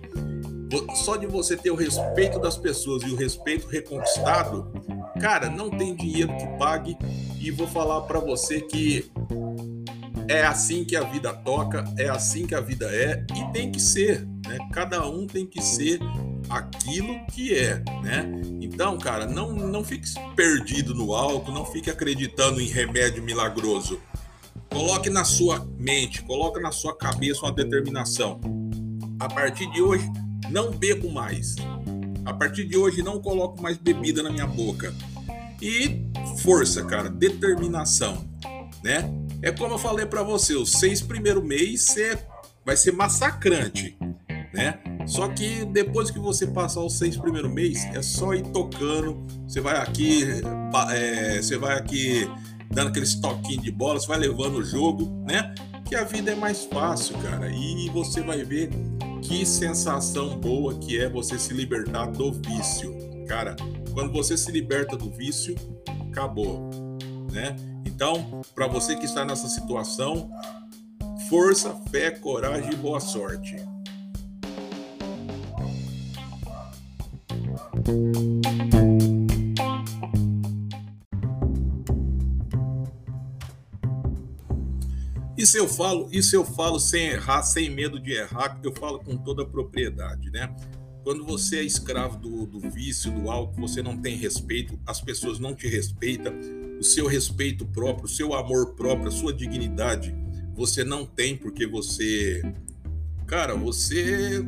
Só 0.96 1.18
de 1.18 1.28
você 1.28 1.58
ter 1.58 1.70
o 1.70 1.76
respeito 1.76 2.40
das 2.40 2.58
pessoas 2.58 3.04
e 3.04 3.08
o 3.08 3.16
respeito 3.16 3.68
reconquistado, 3.68 4.72
cara, 5.20 5.50
não 5.50 5.70
tem 5.70 5.96
dinheiro 5.96 6.36
que 6.38 6.48
pague. 6.58 6.98
E 7.40 7.52
vou 7.52 7.68
falar 7.68 8.02
para 8.02 8.20
você 8.20 8.62
que 8.62 9.12
é 10.30 10.44
assim 10.44 10.86
que 10.86 10.96
a 10.96 11.04
vida 11.04 11.34
toca, 11.34 11.84
é 11.98 12.08
assim 12.08 12.48
que 12.48 12.56
a 12.56 12.62
vida 12.62 12.86
é 12.86 13.26
e 13.36 13.52
tem 13.52 13.70
que 13.70 13.82
ser, 13.82 14.26
né? 14.48 14.58
Cada 14.72 15.06
um 15.06 15.28
tem 15.28 15.46
que 15.46 15.62
ser 15.62 16.00
aquilo 16.52 17.26
que 17.28 17.56
é, 17.56 17.82
né? 18.04 18.30
Então, 18.60 18.98
cara, 18.98 19.26
não, 19.26 19.54
não 19.54 19.84
fique 19.84 20.08
perdido 20.36 20.94
no 20.94 21.14
álcool, 21.14 21.52
não 21.52 21.66
fique 21.66 21.90
acreditando 21.90 22.60
em 22.60 22.68
remédio 22.68 23.24
milagroso. 23.24 24.00
Coloque 24.70 25.10
na 25.10 25.24
sua 25.24 25.66
mente, 25.78 26.22
coloque 26.24 26.60
na 26.60 26.72
sua 26.72 26.96
cabeça 26.96 27.42
uma 27.42 27.52
determinação. 27.52 28.40
A 29.20 29.28
partir 29.28 29.70
de 29.72 29.82
hoje, 29.82 30.10
não 30.50 30.72
bebo 30.72 31.10
mais. 31.12 31.56
A 32.26 32.34
partir 32.34 32.66
de 32.66 32.78
hoje, 32.78 33.02
não 33.02 33.22
coloco 33.22 33.62
mais 33.62 33.78
bebida 33.78 34.22
na 34.22 34.30
minha 34.30 34.48
boca. 34.48 34.94
E 35.62 36.06
força, 36.42 36.84
cara, 36.86 37.10
determinação, 37.10 38.28
né? 38.84 39.10
É 39.42 39.52
como 39.52 39.76
eu 39.76 39.80
falei 39.80 40.06
para 40.06 40.24
você, 40.24 40.56
os 40.56 40.72
seis 40.72 41.02
primeiros 41.02 41.44
meses 41.44 41.96
vai 42.66 42.78
ser 42.78 42.92
massacrante, 42.94 43.98
né? 44.54 44.80
Só 45.06 45.28
que 45.28 45.66
depois 45.66 46.12
que 46.12 46.20
você 46.20 46.48
passar 46.48 46.82
os 46.82 46.98
seis 46.98 47.18
primeiros 47.18 47.52
meses, 47.52 47.84
é 47.94 48.02
só 48.02 48.34
ir 48.34 48.44
tocando. 48.44 49.26
Você 49.48 49.62
vai 49.62 49.78
aqui, 49.78 50.26
é, 50.92 51.42
você 51.42 51.58
vai 51.58 51.78
aqui 51.78 52.30
dando 52.72 52.90
aqueles 52.90 53.16
toquinhos 53.16 53.64
de 53.64 53.72
bola, 53.72 54.00
você 54.00 54.08
vai 54.08 54.20
levando 54.20 54.58
o 54.58 54.64
jogo, 54.64 55.24
né? 55.28 55.54
Que 55.86 55.96
a 55.96 56.04
vida 56.04 56.32
é 56.32 56.36
mais 56.36 56.66
fácil, 56.66 57.18
cara. 57.18 57.52
E 57.52 57.90
você 57.90 58.22
vai 58.22 58.44
ver 58.44 58.70
que 59.22 59.46
sensação 59.46 60.40
boa 60.40 60.78
que 60.80 61.00
é 61.00 61.10
você 61.10 61.38
se 61.38 61.54
libertar 61.54 62.08
do 62.08 62.32
vício. 62.32 62.96
Cara, 63.28 63.56
quando 63.94 64.12
você 64.12 64.38
se 64.38 64.52
liberta 64.52 64.96
do 64.96 65.10
vício, 65.10 65.56
acabou, 66.10 66.70
né? 67.32 67.56
Então, 67.86 68.42
para 68.56 68.68
você 68.68 68.96
que 68.96 69.06
está 69.06 69.26
nessa 69.26 69.48
situação, 69.48 70.30
Força, 71.32 71.74
fé, 71.90 72.12
coragem 72.12 72.74
e 72.74 72.76
boa 72.76 73.00
sorte. 73.00 73.56
Isso 85.42 85.58
eu 85.58 85.68
falo, 85.68 86.08
isso 86.12 86.36
eu 86.36 86.46
falo 86.46 86.80
sem 86.80 87.08
errar, 87.08 87.42
sem 87.42 87.68
medo 87.68 88.00
de 88.00 88.14
errar, 88.14 88.60
eu 88.64 88.72
falo 88.76 89.00
com 89.00 89.18
toda 89.18 89.42
a 89.42 89.46
propriedade, 89.46 90.30
né? 90.30 90.56
Quando 91.04 91.26
você 91.26 91.58
é 91.58 91.64
escravo 91.64 92.20
do, 92.20 92.46
do 92.46 92.60
vício, 92.70 93.12
do 93.12 93.32
álcool, 93.32 93.60
você 93.60 93.82
não 93.82 93.98
tem 93.98 94.16
respeito, 94.16 94.80
as 94.86 95.02
pessoas 95.02 95.40
não 95.40 95.56
te 95.56 95.68
respeitam, 95.68 96.32
o 96.80 96.84
seu 96.84 97.08
respeito 97.08 97.66
próprio, 97.66 98.06
o 98.06 98.08
seu 98.08 98.36
amor 98.36 98.76
próprio, 98.76 99.08
a 99.08 99.12
sua 99.12 99.34
dignidade, 99.34 100.16
você 100.54 100.84
não 100.84 101.08
tem 101.08 101.36
porque 101.36 101.66
você. 101.66 102.44
Cara, 103.26 103.56
você 103.56 104.46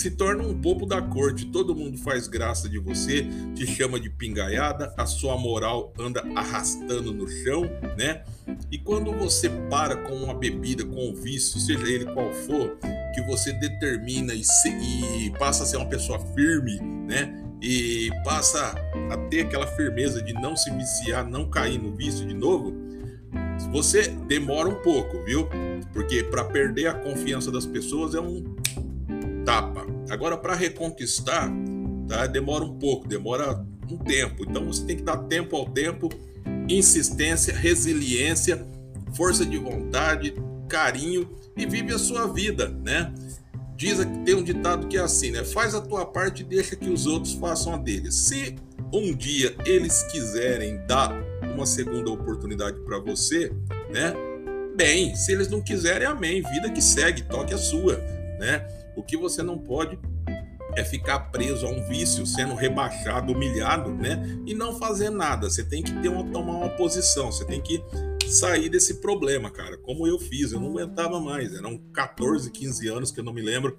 se 0.00 0.10
torna 0.10 0.42
um 0.42 0.54
bobo 0.54 0.86
da 0.86 1.02
corte, 1.02 1.44
todo 1.44 1.74
mundo 1.74 1.98
faz 1.98 2.26
graça 2.26 2.70
de 2.70 2.78
você, 2.78 3.26
te 3.54 3.66
chama 3.66 4.00
de 4.00 4.08
pingaiada, 4.08 4.94
a 4.96 5.04
sua 5.04 5.36
moral 5.36 5.92
anda 5.98 6.24
arrastando 6.34 7.12
no 7.12 7.28
chão, 7.28 7.64
né? 7.98 8.24
E 8.70 8.78
quando 8.78 9.12
você 9.12 9.50
para 9.68 9.96
com 9.96 10.14
uma 10.14 10.32
bebida, 10.32 10.86
com 10.86 11.10
um 11.10 11.14
vício, 11.14 11.60
seja 11.60 11.86
ele 11.86 12.06
qual 12.06 12.32
for, 12.32 12.78
que 13.14 13.20
você 13.26 13.52
determina 13.52 14.32
e, 14.32 14.42
se, 14.42 14.70
e 14.70 15.30
passa 15.38 15.64
a 15.64 15.66
ser 15.66 15.76
uma 15.76 15.88
pessoa 15.88 16.18
firme, 16.34 16.80
né? 16.80 17.44
E 17.60 18.08
passa 18.24 18.74
a 19.10 19.16
ter 19.28 19.42
aquela 19.42 19.66
firmeza 19.66 20.22
de 20.22 20.32
não 20.32 20.56
se 20.56 20.70
viciar, 20.70 21.28
não 21.28 21.50
cair 21.50 21.78
no 21.78 21.94
vício 21.94 22.26
de 22.26 22.32
novo, 22.32 22.74
você 23.70 24.08
demora 24.26 24.66
um 24.66 24.76
pouco, 24.76 25.22
viu? 25.24 25.46
Porque 25.92 26.24
para 26.24 26.44
perder 26.44 26.86
a 26.86 26.94
confiança 26.94 27.50
das 27.52 27.66
pessoas 27.66 28.14
é 28.14 28.20
um 28.20 28.42
tapa. 29.44 29.79
Agora, 30.10 30.36
para 30.36 30.56
reconquistar, 30.56 31.48
tá? 32.08 32.26
demora 32.26 32.64
um 32.64 32.76
pouco, 32.76 33.06
demora 33.06 33.64
um 33.88 33.96
tempo. 33.96 34.44
Então, 34.46 34.66
você 34.66 34.84
tem 34.84 34.96
que 34.96 35.04
dar 35.04 35.16
tempo 35.18 35.54
ao 35.54 35.70
tempo, 35.70 36.08
insistência, 36.68 37.54
resiliência, 37.54 38.66
força 39.14 39.46
de 39.46 39.56
vontade, 39.56 40.34
carinho 40.68 41.30
e 41.56 41.64
vive 41.64 41.94
a 41.94 41.98
sua 41.98 42.26
vida, 42.26 42.68
né? 42.68 43.14
Diz 43.76 44.04
que 44.04 44.18
tem 44.24 44.34
um 44.34 44.42
ditado 44.42 44.88
que 44.88 44.96
é 44.96 45.00
assim, 45.00 45.30
né? 45.30 45.44
Faz 45.44 45.74
a 45.74 45.80
tua 45.80 46.04
parte 46.04 46.42
e 46.42 46.44
deixa 46.44 46.74
que 46.76 46.90
os 46.90 47.06
outros 47.06 47.34
façam 47.34 47.74
a 47.74 47.78
deles. 47.78 48.14
Se 48.14 48.56
um 48.92 49.14
dia 49.14 49.54
eles 49.64 50.02
quiserem 50.04 50.84
dar 50.86 51.12
uma 51.54 51.64
segunda 51.64 52.10
oportunidade 52.10 52.78
para 52.80 52.98
você, 52.98 53.52
né? 53.90 54.12
Bem, 54.76 55.14
se 55.14 55.32
eles 55.32 55.48
não 55.48 55.62
quiserem, 55.62 56.06
amém. 56.06 56.42
Vida 56.42 56.70
que 56.70 56.82
segue, 56.82 57.22
toque 57.22 57.54
a 57.54 57.58
sua, 57.58 57.96
né? 58.38 58.66
O 58.96 59.02
que 59.02 59.16
você 59.16 59.42
não 59.42 59.58
pode 59.58 59.98
é 60.76 60.84
ficar 60.84 61.18
preso 61.30 61.66
a 61.66 61.70
um 61.70 61.86
vício, 61.88 62.24
sendo 62.24 62.54
rebaixado, 62.54 63.32
humilhado, 63.32 63.90
né? 63.92 64.22
E 64.46 64.54
não 64.54 64.78
fazer 64.78 65.10
nada. 65.10 65.50
Você 65.50 65.64
tem 65.64 65.82
que 65.82 65.92
ter 66.00 66.08
uma, 66.08 66.24
tomar 66.30 66.52
uma 66.52 66.68
posição, 66.70 67.30
você 67.30 67.44
tem 67.44 67.60
que 67.60 67.82
sair 68.28 68.68
desse 68.68 69.00
problema, 69.00 69.50
cara. 69.50 69.76
Como 69.78 70.06
eu 70.06 70.18
fiz, 70.18 70.52
eu 70.52 70.60
não 70.60 70.68
aguentava 70.68 71.20
mais. 71.20 71.54
Eram 71.54 71.78
14, 71.92 72.50
15 72.50 72.88
anos 72.88 73.10
que 73.10 73.20
eu 73.20 73.24
não 73.24 73.32
me 73.32 73.42
lembro. 73.42 73.78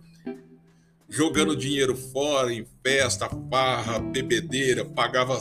Jogando 1.08 1.56
dinheiro 1.56 1.96
fora, 1.96 2.54
em 2.54 2.66
festa, 2.84 3.30
farra, 3.50 4.00
bebedeira, 4.00 4.86
pagava 4.86 5.38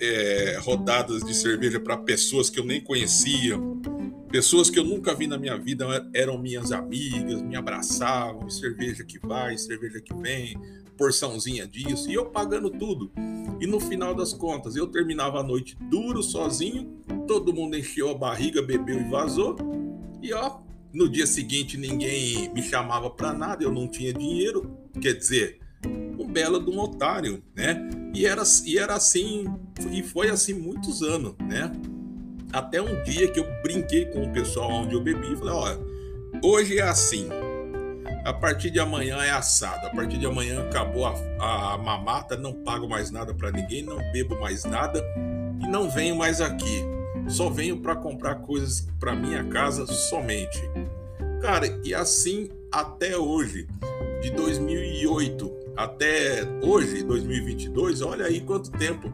é, 0.00 0.58
rodadas 0.60 1.22
de 1.22 1.32
cerveja 1.32 1.78
para 1.78 1.96
pessoas 1.96 2.50
que 2.50 2.58
eu 2.58 2.64
nem 2.64 2.80
conhecia, 2.80 3.56
pessoas 4.32 4.70
que 4.70 4.78
eu 4.78 4.84
nunca 4.84 5.14
vi 5.14 5.26
na 5.26 5.36
minha 5.36 5.58
vida 5.58 5.86
eram 6.14 6.38
minhas 6.38 6.72
amigas, 6.72 7.42
me 7.42 7.54
abraçavam, 7.54 8.48
cerveja 8.48 9.04
que 9.04 9.18
vai, 9.18 9.58
cerveja 9.58 10.00
que 10.00 10.14
vem, 10.14 10.58
porçãozinha 10.96 11.66
disso, 11.66 12.10
e 12.10 12.14
eu 12.14 12.24
pagando 12.24 12.70
tudo. 12.70 13.12
E 13.60 13.66
no 13.66 13.78
final 13.78 14.14
das 14.14 14.32
contas, 14.32 14.74
eu 14.74 14.86
terminava 14.86 15.40
a 15.40 15.42
noite 15.42 15.76
duro, 15.78 16.22
sozinho, 16.22 16.98
todo 17.28 17.52
mundo 17.52 17.76
encheu 17.76 18.08
a 18.08 18.14
barriga, 18.14 18.62
bebeu 18.62 18.98
e 18.98 19.10
vazou. 19.10 19.54
E 20.22 20.32
ó, 20.32 20.60
no 20.94 21.10
dia 21.10 21.26
seguinte 21.26 21.76
ninguém 21.76 22.50
me 22.54 22.62
chamava 22.62 23.10
para 23.10 23.34
nada, 23.34 23.62
eu 23.62 23.70
não 23.70 23.86
tinha 23.86 24.14
dinheiro, 24.14 24.74
quer 24.98 25.12
dizer, 25.12 25.60
um 26.18 26.26
belo 26.26 26.58
de 26.58 26.70
um 26.70 26.80
otário, 26.80 27.42
né? 27.54 27.86
E 28.14 28.24
era, 28.24 28.42
e 28.64 28.78
era 28.78 28.94
assim, 28.94 29.44
e 29.90 30.02
foi 30.02 30.30
assim 30.30 30.54
muitos 30.54 31.02
anos, 31.02 31.34
né? 31.38 31.70
Até 32.52 32.82
um 32.82 33.02
dia 33.02 33.28
que 33.28 33.40
eu 33.40 33.46
brinquei 33.62 34.04
com 34.06 34.24
o 34.24 34.32
pessoal 34.32 34.70
onde 34.70 34.94
eu 34.94 35.00
bebi 35.00 35.32
e 35.32 35.36
falei: 35.36 35.54
olha, 35.54 35.78
hoje 36.42 36.78
é 36.78 36.82
assim. 36.82 37.28
A 38.24 38.32
partir 38.32 38.70
de 38.70 38.78
amanhã 38.78 39.16
é 39.22 39.30
assado. 39.30 39.86
A 39.86 39.90
partir 39.90 40.18
de 40.18 40.26
amanhã 40.26 40.62
acabou 40.62 41.06
a, 41.06 41.14
a, 41.40 41.74
a 41.74 41.78
mamata, 41.78 42.36
não 42.36 42.52
pago 42.52 42.88
mais 42.88 43.10
nada 43.10 43.34
para 43.34 43.50
ninguém, 43.50 43.82
não 43.82 43.96
bebo 44.12 44.38
mais 44.38 44.64
nada 44.64 45.02
e 45.60 45.66
não 45.66 45.90
venho 45.90 46.14
mais 46.14 46.40
aqui. 46.40 46.84
Só 47.28 47.48
venho 47.48 47.80
para 47.80 47.96
comprar 47.96 48.36
coisas 48.36 48.86
para 49.00 49.14
minha 49.14 49.44
casa 49.44 49.86
somente. 49.86 50.60
Cara, 51.40 51.66
e 51.84 51.94
assim 51.94 52.48
até 52.70 53.16
hoje, 53.16 53.66
de 54.20 54.30
2008 54.30 55.52
até 55.76 56.42
hoje, 56.62 57.02
2022, 57.02 58.02
olha 58.02 58.26
aí 58.26 58.40
quanto 58.40 58.70
tempo. 58.70 59.10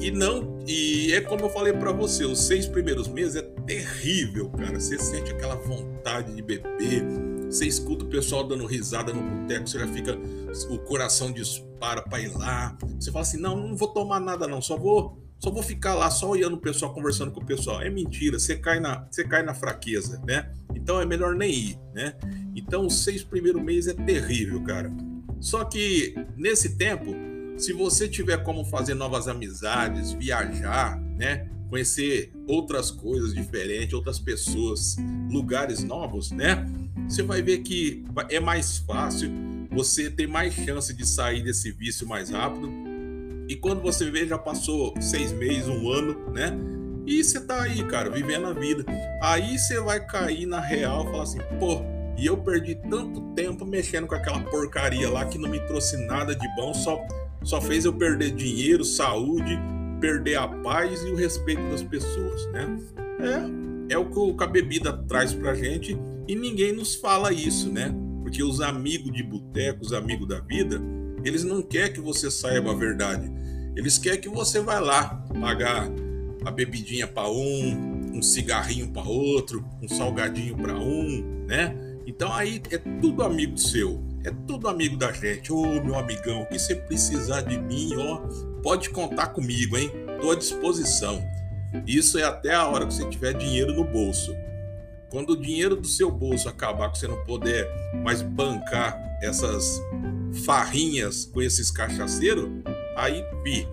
E 0.00 0.10
não, 0.10 0.58
e 0.66 1.12
é 1.12 1.20
como 1.20 1.46
eu 1.46 1.50
falei 1.50 1.72
para 1.72 1.90
você, 1.90 2.24
os 2.24 2.46
seis 2.46 2.66
primeiros 2.66 3.08
meses 3.08 3.36
é 3.36 3.42
terrível, 3.42 4.50
cara. 4.50 4.78
Você 4.78 4.98
sente 4.98 5.32
aquela 5.32 5.54
vontade 5.54 6.34
de 6.34 6.42
beber, 6.42 7.02
você 7.48 7.66
escuta 7.66 8.04
o 8.04 8.08
pessoal 8.08 8.46
dando 8.46 8.66
risada 8.66 9.12
no 9.12 9.22
boteco, 9.22 9.66
você 9.66 9.78
já 9.78 9.88
fica, 9.88 10.18
o 10.68 10.78
coração 10.80 11.32
dispara 11.32 12.02
para 12.02 12.20
ir 12.20 12.36
lá. 12.36 12.76
Você 12.98 13.10
fala 13.10 13.22
assim: 13.22 13.38
não, 13.38 13.56
não 13.56 13.76
vou 13.76 13.88
tomar 13.88 14.20
nada, 14.20 14.46
não, 14.46 14.60
só 14.60 14.76
vou, 14.76 15.18
só 15.38 15.50
vou 15.50 15.62
ficar 15.62 15.94
lá, 15.94 16.10
só 16.10 16.28
olhando 16.28 16.56
o 16.56 16.60
pessoal, 16.60 16.92
conversando 16.92 17.32
com 17.32 17.40
o 17.40 17.46
pessoal. 17.46 17.80
É 17.80 17.88
mentira, 17.88 18.38
você 18.38 18.56
cai 18.56 18.78
na, 18.78 19.06
você 19.10 19.24
cai 19.24 19.42
na 19.42 19.54
fraqueza, 19.54 20.20
né? 20.26 20.52
Então 20.74 21.00
é 21.00 21.06
melhor 21.06 21.34
nem 21.34 21.52
ir, 21.52 21.78
né? 21.94 22.14
Então 22.54 22.86
os 22.86 23.02
seis 23.02 23.24
primeiros 23.24 23.62
meses 23.62 23.88
é 23.88 23.94
terrível, 23.94 24.62
cara. 24.62 24.92
Só 25.40 25.64
que 25.64 26.14
nesse 26.36 26.76
tempo, 26.76 27.14
se 27.56 27.72
você 27.72 28.08
tiver 28.08 28.42
como 28.42 28.64
fazer 28.64 28.94
novas 28.94 29.28
amizades, 29.28 30.12
viajar, 30.12 31.00
né? 31.16 31.48
Conhecer 31.70 32.32
outras 32.46 32.90
coisas 32.90 33.34
diferentes, 33.34 33.92
outras 33.92 34.18
pessoas, 34.18 34.96
lugares 35.30 35.82
novos, 35.82 36.30
né? 36.30 36.64
Você 37.08 37.22
vai 37.22 37.42
ver 37.42 37.58
que 37.58 38.04
é 38.28 38.38
mais 38.38 38.78
fácil, 38.78 39.30
você 39.70 40.10
tem 40.10 40.26
mais 40.26 40.54
chance 40.54 40.92
de 40.94 41.06
sair 41.06 41.42
desse 41.42 41.72
vício 41.72 42.06
mais 42.06 42.30
rápido. 42.30 42.70
E 43.48 43.56
quando 43.56 43.80
você 43.80 44.10
vê, 44.10 44.26
já 44.26 44.38
passou 44.38 44.94
seis 45.00 45.32
meses, 45.32 45.68
um 45.68 45.90
ano, 45.90 46.30
né? 46.32 46.56
E 47.06 47.22
você 47.22 47.40
tá 47.40 47.62
aí, 47.62 47.84
cara, 47.84 48.10
vivendo 48.10 48.46
a 48.46 48.52
vida. 48.52 48.84
Aí 49.22 49.58
você 49.58 49.80
vai 49.80 50.04
cair 50.04 50.46
na 50.46 50.60
real 50.60 51.06
e 51.06 51.10
falar 51.10 51.22
assim, 51.22 51.38
pô, 51.58 51.80
e 52.18 52.26
eu 52.26 52.36
perdi 52.36 52.74
tanto 52.74 53.20
tempo 53.34 53.64
mexendo 53.64 54.06
com 54.06 54.14
aquela 54.14 54.40
porcaria 54.40 55.08
lá 55.08 55.24
que 55.26 55.38
não 55.38 55.48
me 55.48 55.60
trouxe 55.66 55.96
nada 56.06 56.34
de 56.34 56.46
bom, 56.56 56.74
só, 56.74 56.98
só 57.42 57.60
fez 57.60 57.84
eu 57.84 57.92
perder 57.92 58.32
dinheiro, 58.32 58.84
saúde, 58.84 59.58
perder 60.00 60.36
a 60.36 60.48
paz 60.48 61.02
e 61.02 61.10
o 61.10 61.14
respeito 61.16 61.62
das 61.70 61.82
pessoas, 61.82 62.46
né? 62.52 62.78
É, 63.88 63.94
é 63.94 63.98
o 63.98 64.34
que 64.34 64.44
a 64.44 64.46
bebida 64.46 64.92
traz 64.92 65.32
pra 65.32 65.54
gente 65.54 65.96
e 66.28 66.34
ninguém 66.34 66.72
nos 66.72 66.94
fala 66.94 67.32
isso, 67.32 67.70
né? 67.70 67.94
Porque 68.22 68.42
os 68.42 68.60
amigos 68.60 69.12
de 69.12 69.22
boteco, 69.22 69.82
os 69.82 69.92
amigos 69.92 70.26
da 70.26 70.40
vida, 70.40 70.80
eles 71.24 71.44
não 71.44 71.62
querem 71.62 71.92
que 71.92 72.00
você 72.00 72.30
saiba 72.30 72.72
a 72.72 72.74
verdade. 72.74 73.30
Eles 73.76 73.98
querem 73.98 74.20
que 74.20 74.28
você 74.28 74.60
vá 74.60 74.78
lá 74.78 75.24
pagar 75.40 75.88
a 76.44 76.50
bebidinha 76.50 77.06
para 77.06 77.30
um, 77.30 78.14
um 78.14 78.22
cigarrinho 78.22 78.88
para 78.88 79.02
outro, 79.02 79.64
um 79.82 79.88
salgadinho 79.88 80.56
para 80.56 80.76
um, 80.78 81.44
né? 81.46 81.76
Então 82.06 82.32
aí 82.32 82.62
é 82.70 82.78
tudo 82.78 83.22
amigo 83.22 83.58
seu, 83.58 84.02
é 84.26 84.32
tudo 84.46 84.68
amigo 84.68 84.96
da 84.96 85.12
gente. 85.12 85.52
Ô 85.52 85.62
meu 85.82 85.94
amigão, 85.94 86.42
o 86.42 86.46
que 86.46 86.58
você 86.58 86.74
precisar 86.74 87.42
de 87.42 87.56
mim, 87.56 87.94
ó, 87.96 88.18
pode 88.60 88.90
contar 88.90 89.28
comigo, 89.28 89.78
hein? 89.78 89.90
Tô 90.20 90.32
à 90.32 90.34
disposição. 90.34 91.22
Isso 91.86 92.18
é 92.18 92.24
até 92.24 92.52
a 92.52 92.66
hora 92.66 92.86
que 92.86 92.94
você 92.94 93.08
tiver 93.08 93.34
dinheiro 93.34 93.72
no 93.72 93.84
bolso. 93.84 94.34
Quando 95.10 95.30
o 95.30 95.40
dinheiro 95.40 95.76
do 95.76 95.86
seu 95.86 96.10
bolso 96.10 96.48
acabar, 96.48 96.90
que 96.90 96.98
você 96.98 97.06
não 97.06 97.24
puder 97.24 97.68
mais 98.02 98.20
bancar 98.20 99.00
essas 99.22 99.80
farrinhas 100.44 101.26
com 101.26 101.40
esses 101.40 101.70
cachaceiros, 101.70 102.50
aí 102.96 103.22
pi. 103.44 103.68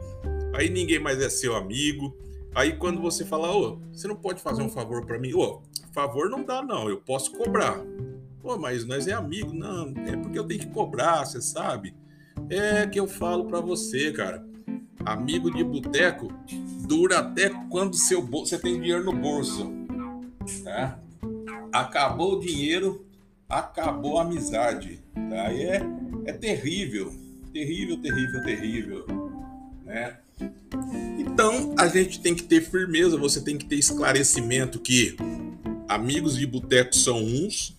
Aí 0.54 0.70
ninguém 0.70 1.00
mais 1.00 1.20
é 1.20 1.30
seu 1.30 1.56
amigo. 1.56 2.16
Aí 2.54 2.74
quando 2.74 3.02
você 3.02 3.26
fala, 3.26 3.52
ô, 3.52 3.80
você 3.92 4.08
não 4.08 4.16
pode 4.16 4.40
fazer 4.40 4.62
um 4.62 4.70
favor 4.70 5.04
para 5.04 5.18
mim? 5.18 5.34
Ô, 5.34 5.64
favor 5.92 6.30
não 6.30 6.44
dá 6.44 6.62
não, 6.62 6.90
eu 6.90 6.98
posso 6.98 7.32
cobrar. 7.32 7.80
Pô, 8.44 8.60
mas 8.60 8.86
nós 8.86 9.08
é 9.08 9.14
amigo. 9.14 9.52
Não, 9.54 9.92
é 10.06 10.16
porque 10.16 10.38
eu 10.38 10.44
tenho 10.44 10.60
que 10.60 10.68
cobrar, 10.68 11.26
você 11.26 11.42
sabe? 11.42 11.96
É 12.50 12.86
que 12.86 13.00
eu 13.00 13.08
falo 13.08 13.46
para 13.46 13.60
você, 13.60 14.12
cara. 14.12 14.46
Amigo 15.04 15.50
de 15.50 15.64
boteco 15.64 16.28
dura 16.86 17.20
até 17.20 17.50
quando 17.70 17.96
seu 17.96 18.22
você 18.22 18.60
tem 18.60 18.80
dinheiro 18.80 19.04
no 19.04 19.14
bolso. 19.14 19.72
Tá? 20.64 21.00
acabou 21.74 22.38
o 22.38 22.40
dinheiro, 22.40 23.06
acabou 23.50 24.20
a 24.20 24.22
amizade. 24.22 25.00
Tá? 25.14 25.52
É, 25.52 25.82
é 26.26 26.34
terrível, 26.34 27.12
terrível, 27.52 27.98
terrível, 27.98 28.44
terrível. 28.44 29.06
Né? 29.84 30.18
Então 31.18 31.74
a 31.78 31.88
gente 31.88 32.22
tem 32.22 32.36
que 32.36 32.44
ter 32.44 32.62
firmeza, 32.62 33.18
você 33.18 33.42
tem 33.42 33.58
que 33.58 33.66
ter 33.66 33.78
esclarecimento 33.78 34.80
que 34.80 35.16
amigos 35.88 36.38
de 36.38 36.46
boteco 36.46 36.96
são 36.96 37.18
uns 37.18 37.78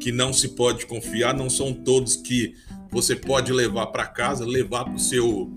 que 0.00 0.10
não 0.10 0.32
se 0.32 0.48
pode 0.48 0.86
confiar, 0.86 1.34
não 1.34 1.50
são 1.50 1.72
todos 1.72 2.16
que 2.16 2.54
você 2.90 3.14
pode 3.14 3.52
levar 3.52 3.88
para 3.88 4.06
casa, 4.06 4.44
levar 4.44 4.84
para 4.84 4.94
o 4.94 4.98
seu 4.98 5.50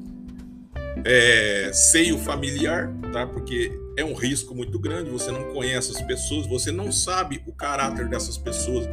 é, 1.06 1.72
seio 1.74 2.18
familiar, 2.20 2.94
tá? 3.12 3.26
Porque 3.26 3.72
é 3.98 4.04
um 4.04 4.14
risco 4.14 4.54
muito 4.54 4.78
grande, 4.78 5.10
você 5.10 5.32
não 5.32 5.46
conhece 5.54 5.92
as 5.92 6.02
pessoas, 6.02 6.46
você 6.46 6.72
não 6.72 6.92
sabe 6.92 7.42
o 7.48 7.54
caráter 7.54 8.08
dessas 8.08 8.38
pessoas 8.38 8.86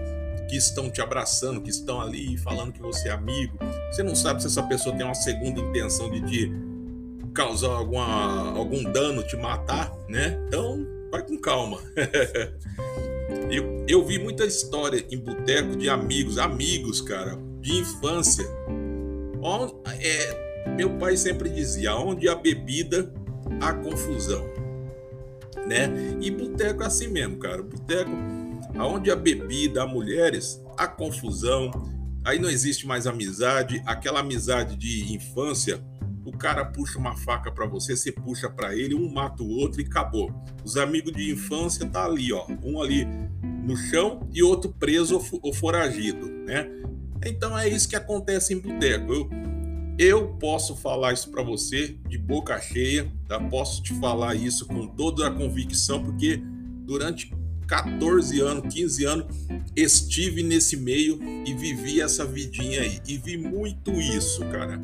que 0.48 0.56
estão 0.56 0.90
te 0.90 1.00
abraçando, 1.00 1.60
que 1.60 1.70
estão 1.70 2.00
ali 2.00 2.36
falando 2.38 2.72
que 2.72 2.80
você 2.80 3.08
é 3.08 3.12
amigo. 3.12 3.58
Você 3.90 4.02
não 4.02 4.14
sabe 4.14 4.40
se 4.40 4.46
essa 4.48 4.62
pessoa 4.62 4.96
tem 4.96 5.04
uma 5.04 5.14
segunda 5.14 5.60
intenção 5.60 6.10
de 6.10 6.20
te 6.22 6.52
causar 7.34 7.72
alguma, 7.72 8.50
algum 8.56 8.82
dano, 8.84 9.22
te 9.22 9.36
matar, 9.36 9.92
né? 10.08 10.38
Então, 10.46 10.86
vai 11.10 11.22
com 11.22 11.38
calma. 11.38 11.78
eu, 13.50 13.84
eu 13.88 14.04
vi 14.04 14.18
muita 14.18 14.44
história 14.44 15.04
em 15.10 15.18
boteco 15.18 15.76
de 15.76 15.88
amigos, 15.88 16.38
amigos, 16.38 17.00
cara, 17.00 17.38
de 17.60 17.78
infância. 17.78 18.44
É, 20.00 20.66
meu 20.76 20.98
pai 20.98 21.16
sempre 21.16 21.48
dizia: 21.48 21.94
onde 21.96 22.28
há 22.28 22.34
bebida, 22.34 23.12
há 23.60 23.72
confusão. 23.72 24.44
Né? 25.66 25.90
E 26.20 26.30
boteco 26.30 26.82
é 26.82 26.86
assim 26.86 27.08
mesmo, 27.08 27.38
cara. 27.38 27.62
Boteco, 27.62 28.10
aonde 28.78 29.10
há 29.10 29.16
bebida, 29.16 29.86
mulheres, 29.86 30.62
há 30.76 30.86
confusão. 30.86 31.70
Aí 32.24 32.38
não 32.38 32.50
existe 32.50 32.86
mais 32.86 33.06
amizade. 33.06 33.82
Aquela 33.86 34.20
amizade 34.20 34.76
de 34.76 35.14
infância 35.14 35.82
o 36.30 36.38
cara 36.38 36.64
puxa 36.64 36.96
uma 36.96 37.16
faca 37.16 37.50
para 37.50 37.66
você, 37.66 37.96
você 37.96 38.12
puxa 38.12 38.48
para 38.48 38.74
ele, 38.74 38.94
um 38.94 39.12
mata 39.12 39.42
o 39.42 39.48
outro 39.48 39.80
e 39.80 39.84
acabou. 39.84 40.32
Os 40.64 40.76
amigos 40.76 41.12
de 41.12 41.32
infância 41.32 41.84
tá 41.86 42.04
ali, 42.04 42.32
ó, 42.32 42.46
um 42.62 42.80
ali 42.80 43.04
no 43.64 43.76
chão 43.76 44.28
e 44.32 44.40
outro 44.42 44.72
preso 44.72 45.20
ou 45.42 45.52
foragido, 45.52 46.26
né? 46.46 46.70
Então 47.26 47.58
é 47.58 47.68
isso 47.68 47.88
que 47.88 47.96
acontece 47.96 48.54
em 48.54 48.58
boteco. 48.58 49.12
Eu, 49.12 49.30
eu 49.98 50.28
posso 50.38 50.76
falar 50.76 51.12
isso 51.12 51.30
para 51.30 51.42
você 51.42 51.98
de 52.08 52.16
boca 52.16 52.58
cheia, 52.60 53.12
tá? 53.26 53.40
Posso 53.40 53.82
te 53.82 53.92
falar 53.94 54.36
isso 54.36 54.66
com 54.66 54.86
toda 54.86 55.26
a 55.26 55.30
convicção, 55.32 56.02
porque 56.02 56.40
durante 56.84 57.34
14 57.66 58.40
anos, 58.40 58.72
15 58.72 59.04
anos, 59.04 59.26
estive 59.74 60.44
nesse 60.44 60.76
meio 60.76 61.20
e 61.44 61.52
vivi 61.54 62.00
essa 62.00 62.24
vidinha 62.24 62.82
aí. 62.82 63.00
E 63.06 63.18
vi 63.18 63.36
muito 63.36 63.90
isso, 63.92 64.40
cara 64.46 64.80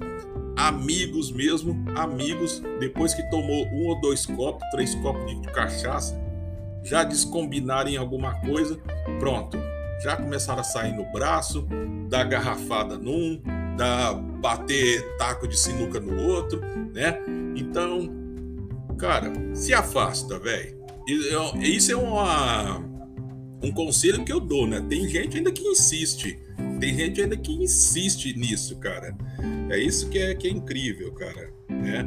amigos 0.56 1.30
mesmo, 1.30 1.76
amigos, 1.94 2.62
depois 2.80 3.12
que 3.12 3.22
tomou 3.30 3.66
um 3.66 3.88
ou 3.88 4.00
dois 4.00 4.25
copos, 4.25 4.66
três 4.70 4.94
copos 4.96 5.26
de, 5.26 5.46
cachaça, 5.52 6.18
já 6.82 7.04
descombinarem 7.04 7.96
alguma 7.96 8.34
coisa, 8.40 8.78
pronto. 9.18 9.58
Já 10.02 10.16
começaram 10.16 10.60
a 10.60 10.64
sair 10.64 10.94
no 10.94 11.04
braço, 11.12 11.66
dar 12.08 12.25
garrafada 12.25 12.98
num, 12.98 13.40
dar 13.76 14.14
bater 14.14 15.16
taco 15.16 15.46
de 15.48 15.58
sinuca 15.58 16.00
no 16.00 16.20
outro, 16.22 16.60
né? 16.92 17.18
Então, 17.56 18.08
cara, 18.98 19.32
se 19.54 19.75
afasta, 19.75 20.38
velho. 20.38 20.76
Isso 21.62 21.92
é 21.92 21.96
uma, 21.96 22.78
um 23.62 23.72
conselho 23.72 24.25
que 24.25 24.32
eu 24.32 24.40
dou, 24.40 24.66
né? 24.66 24.84
Tem 24.88 25.08
gente 25.08 25.38
ainda 25.38 25.52
que 25.52 25.62
insiste. 25.66 26.38
Tem 26.78 26.95
gente 26.95 27.23
ainda 27.23 27.37
que 27.37 27.52
insiste 27.52 28.37
nisso, 28.37 28.76
cara. 28.76 29.16
É 29.71 29.78
isso 29.78 30.08
que 30.08 30.19
é, 30.19 30.34
que 30.34 30.47
é 30.47 30.50
incrível, 30.50 31.12
cara. 31.12 31.50
Né? 31.69 32.06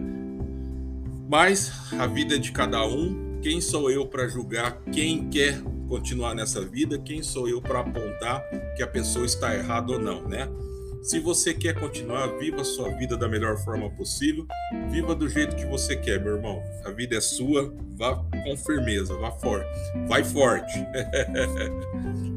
Mas 1.28 1.72
a 1.94 2.08
vida 2.08 2.36
é 2.36 2.38
de 2.38 2.52
cada 2.52 2.86
um. 2.86 3.40
Quem 3.42 3.62
sou 3.62 3.90
eu 3.90 4.06
para 4.06 4.28
julgar 4.28 4.82
quem 4.92 5.30
quer 5.30 5.62
continuar 5.88 6.36
nessa 6.36 6.62
vida? 6.62 6.98
Quem 7.00 7.24
sou 7.24 7.48
eu 7.48 7.62
para 7.62 7.80
apontar 7.80 8.44
que 8.76 8.84
a 8.84 8.88
pessoa 8.88 9.26
está 9.26 9.56
errada 9.56 9.94
ou 9.94 10.00
não, 10.00 10.28
né? 10.28 10.50
Se 11.02 11.20
você 11.20 11.54
quer 11.54 11.80
continuar, 11.80 12.28
viva 12.38 12.62
a 12.62 12.66
sua 12.66 12.90
vida 12.90 13.16
da 13.16 13.28
melhor 13.28 13.58
forma 13.64 13.90
possível. 13.90 14.46
Viva 14.90 15.16
do 15.16 15.30
jeito 15.30 15.56
que 15.56 15.66
você 15.66 15.96
quer, 15.96 16.22
meu 16.22 16.36
irmão. 16.36 16.62
A 16.84 16.92
vida 16.92 17.16
é 17.16 17.22
sua. 17.22 17.74
Vá 17.96 18.16
com 18.16 18.58
firmeza, 18.58 19.16
vá 19.16 19.32
forte. 19.32 19.70
Vai 20.08 20.24
forte. 20.24 20.74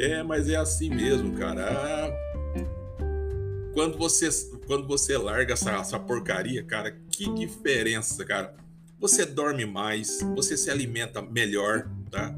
é, 0.00 0.22
mas 0.22 0.48
é 0.48 0.56
assim 0.56 0.90
mesmo, 0.90 1.36
cara. 1.36 1.68
Ah, 1.70 2.10
quando 3.74 3.98
você, 3.98 4.28
quando 4.66 4.86
você 4.86 5.16
larga 5.16 5.52
essa, 5.52 5.72
essa 5.72 5.98
porcaria, 5.98 6.62
cara, 6.62 6.96
que 7.10 7.32
diferença, 7.34 8.24
cara. 8.24 8.54
Você 8.98 9.24
dorme 9.24 9.64
mais, 9.64 10.20
você 10.34 10.56
se 10.56 10.70
alimenta 10.70 11.22
melhor, 11.22 11.88
tá? 12.10 12.34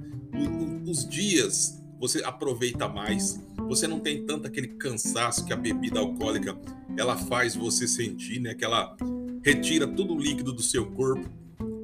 Os 0.87 1.09
dias 1.09 1.81
você 1.99 2.23
aproveita 2.25 2.89
mais, 2.89 3.41
você 3.69 3.87
não 3.87 4.01
tem 4.01 4.27
tanto 4.27 4.47
aquele 4.47 4.69
cansaço 4.69 5.45
que 5.45 5.53
a 5.53 5.57
bebida 5.57 6.01
alcoólica 6.01 6.57
ela 6.97 7.17
faz 7.17 7.55
você 7.55 7.87
sentir, 7.87 8.41
né? 8.41 8.55
Que 8.55 8.65
ela 8.65 8.97
retira 9.45 9.87
todo 9.87 10.15
o 10.15 10.19
líquido 10.19 10.53
do 10.53 10.63
seu 10.63 10.87
corpo 10.87 11.29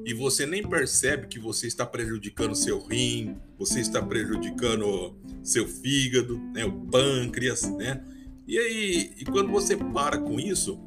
e 0.09 0.13
você 0.13 0.43
nem 0.43 0.67
percebe 0.67 1.27
que 1.27 1.37
você 1.37 1.67
está 1.67 1.85
prejudicando 1.85 2.55
seu 2.55 2.83
rim, 2.83 3.37
você 3.59 3.79
está 3.79 4.01
prejudicando 4.01 5.15
seu 5.43 5.67
fígado, 5.67 6.39
né? 6.51 6.65
O 6.65 6.71
pâncreas, 6.71 7.61
né? 7.77 8.03
E 8.47 8.57
aí, 8.57 9.13
e 9.19 9.25
quando 9.25 9.51
você 9.51 9.77
para 9.77 10.17
com 10.17 10.39
isso, 10.39 10.79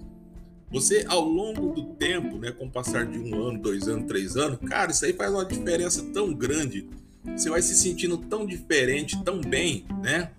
você 0.69 1.05
ao 1.07 1.25
longo 1.25 1.73
do 1.73 1.95
tempo, 1.95 2.37
né, 2.37 2.51
com 2.51 2.67
o 2.67 2.71
passar 2.71 3.07
de 3.07 3.17
um 3.17 3.41
ano, 3.41 3.63
dois 3.63 3.87
anos, 3.87 4.09
três 4.09 4.37
anos, 4.37 4.59
cara, 4.69 4.91
isso 4.91 5.05
aí 5.05 5.13
faz 5.13 5.31
uma 5.31 5.45
diferença 5.45 6.03
tão 6.13 6.35
grande. 6.35 6.89
Você 7.25 7.49
vai 7.49 7.63
se 7.63 7.77
sentindo 7.77 8.19
tão 8.19 8.45
diferente, 8.45 9.23
tão 9.23 9.41
bem, 9.41 9.87
né? 10.03 10.33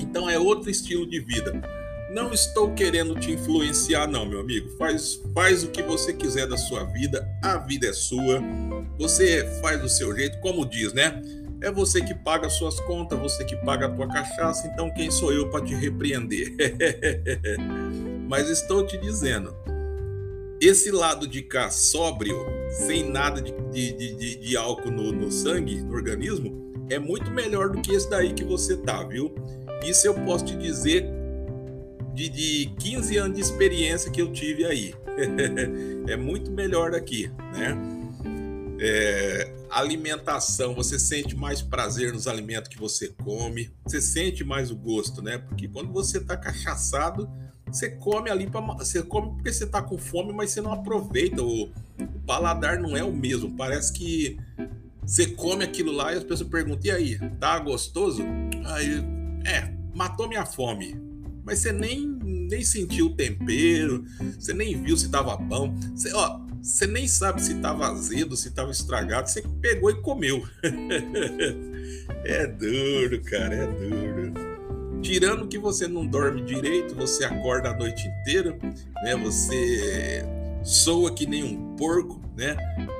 Então 0.00 0.28
é 0.28 0.36
outro 0.36 0.68
estilo 0.68 1.08
de 1.08 1.20
vida. 1.20 1.52
Não 2.12 2.30
estou 2.30 2.74
querendo 2.74 3.18
te 3.18 3.32
influenciar, 3.32 4.06
não, 4.06 4.26
meu 4.26 4.40
amigo. 4.40 4.68
Faz, 4.76 5.18
faz 5.32 5.64
o 5.64 5.68
que 5.68 5.82
você 5.82 6.12
quiser 6.12 6.46
da 6.46 6.58
sua 6.58 6.84
vida. 6.84 7.26
A 7.42 7.56
vida 7.56 7.86
é 7.86 7.92
sua. 7.94 8.38
Você 8.98 9.46
faz 9.62 9.80
do 9.80 9.88
seu 9.88 10.14
jeito, 10.14 10.38
como 10.40 10.66
diz, 10.66 10.92
né? 10.92 11.22
É 11.62 11.72
você 11.72 12.02
que 12.02 12.14
paga 12.14 12.48
as 12.48 12.52
suas 12.52 12.78
contas, 12.80 13.18
você 13.18 13.46
que 13.46 13.56
paga 13.56 13.86
a 13.86 13.88
tua 13.88 14.06
cachaça, 14.08 14.66
então 14.66 14.92
quem 14.92 15.10
sou 15.10 15.32
eu 15.32 15.48
para 15.48 15.64
te 15.64 15.74
repreender? 15.74 16.54
Mas 18.28 18.50
estou 18.50 18.84
te 18.84 18.98
dizendo, 18.98 19.54
esse 20.60 20.90
lado 20.90 21.26
de 21.26 21.40
cá 21.40 21.70
sóbrio, 21.70 22.36
sem 22.86 23.08
nada 23.08 23.40
de, 23.40 23.52
de, 23.72 23.92
de, 24.16 24.36
de 24.36 24.56
álcool 24.56 24.90
no, 24.90 25.12
no 25.12 25.32
sangue, 25.32 25.80
no 25.80 25.94
organismo, 25.94 26.74
é 26.90 26.98
muito 26.98 27.30
melhor 27.30 27.70
do 27.70 27.80
que 27.80 27.94
esse 27.94 28.10
daí 28.10 28.34
que 28.34 28.44
você 28.44 28.76
tá, 28.76 29.02
viu? 29.02 29.34
Isso 29.82 30.06
eu 30.06 30.14
posso 30.14 30.44
te 30.44 30.56
dizer 30.56 31.21
de, 32.14 32.28
de 32.28 32.74
15 32.78 33.16
anos 33.16 33.36
de 33.36 33.42
experiência 33.42 34.10
que 34.10 34.20
eu 34.20 34.32
tive 34.32 34.64
aí. 34.64 34.94
é 36.08 36.16
muito 36.16 36.50
melhor 36.50 36.92
daqui, 36.92 37.30
né? 37.52 37.76
É, 38.80 39.52
alimentação, 39.70 40.74
você 40.74 40.98
sente 40.98 41.36
mais 41.36 41.62
prazer 41.62 42.12
nos 42.12 42.26
alimentos 42.26 42.68
que 42.68 42.78
você 42.78 43.08
come, 43.22 43.70
você 43.84 44.00
sente 44.00 44.42
mais 44.44 44.70
o 44.70 44.76
gosto, 44.76 45.22
né? 45.22 45.38
Porque 45.38 45.68
quando 45.68 45.92
você 45.92 46.20
tá 46.20 46.36
cachaçado, 46.36 47.30
você 47.66 47.90
come 47.90 48.28
ali 48.28 48.50
para 48.50 48.60
você 48.60 49.02
come 49.02 49.34
porque 49.34 49.52
você 49.52 49.66
tá 49.66 49.80
com 49.80 49.96
fome, 49.96 50.32
mas 50.32 50.50
você 50.50 50.60
não 50.60 50.72
aproveita 50.72 51.42
o, 51.42 51.64
o 51.64 52.20
paladar 52.26 52.78
não 52.78 52.96
é 52.96 53.02
o 53.02 53.12
mesmo. 53.12 53.56
Parece 53.56 53.92
que 53.92 54.36
você 55.06 55.26
come 55.26 55.64
aquilo 55.64 55.92
lá 55.92 56.12
e 56.12 56.18
as 56.18 56.24
pessoas 56.24 56.50
perguntam: 56.50 56.82
"E 56.84 56.90
aí, 56.90 57.18
tá 57.38 57.58
gostoso?" 57.58 58.22
Aí, 58.66 59.02
é, 59.46 59.72
matou 59.94 60.28
minha 60.28 60.44
fome. 60.44 61.11
Mas 61.44 61.58
você 61.58 61.72
nem 61.72 62.06
nem 62.52 62.62
sentiu 62.62 63.06
o 63.06 63.16
tempero, 63.16 64.04
você 64.38 64.52
nem 64.52 64.80
viu 64.82 64.96
se 64.96 65.08
tava 65.10 65.36
bom. 65.36 65.74
Você, 65.94 66.12
ó, 66.12 66.38
você 66.62 66.86
nem 66.86 67.08
sabe 67.08 67.42
se 67.42 67.54
estava 67.54 67.88
azedo, 67.88 68.36
se 68.36 68.48
estava 68.48 68.70
estragado, 68.70 69.28
você 69.28 69.42
pegou 69.60 69.90
e 69.90 70.00
comeu. 70.02 70.46
é 72.24 72.46
duro, 72.46 73.22
cara, 73.22 73.54
é 73.54 73.66
duro. 73.66 74.32
Tirando 75.02 75.48
que 75.48 75.58
você 75.58 75.88
não 75.88 76.06
dorme 76.06 76.42
direito, 76.42 76.94
você 76.94 77.24
acorda 77.24 77.70
a 77.70 77.76
noite 77.76 78.06
inteira, 78.06 78.56
né? 79.02 79.16
Você 79.16 80.24
soa 80.62 81.12
que 81.12 81.26
nem 81.26 81.42
um 81.42 81.74
porco, 81.74 82.22
né? 82.36 82.56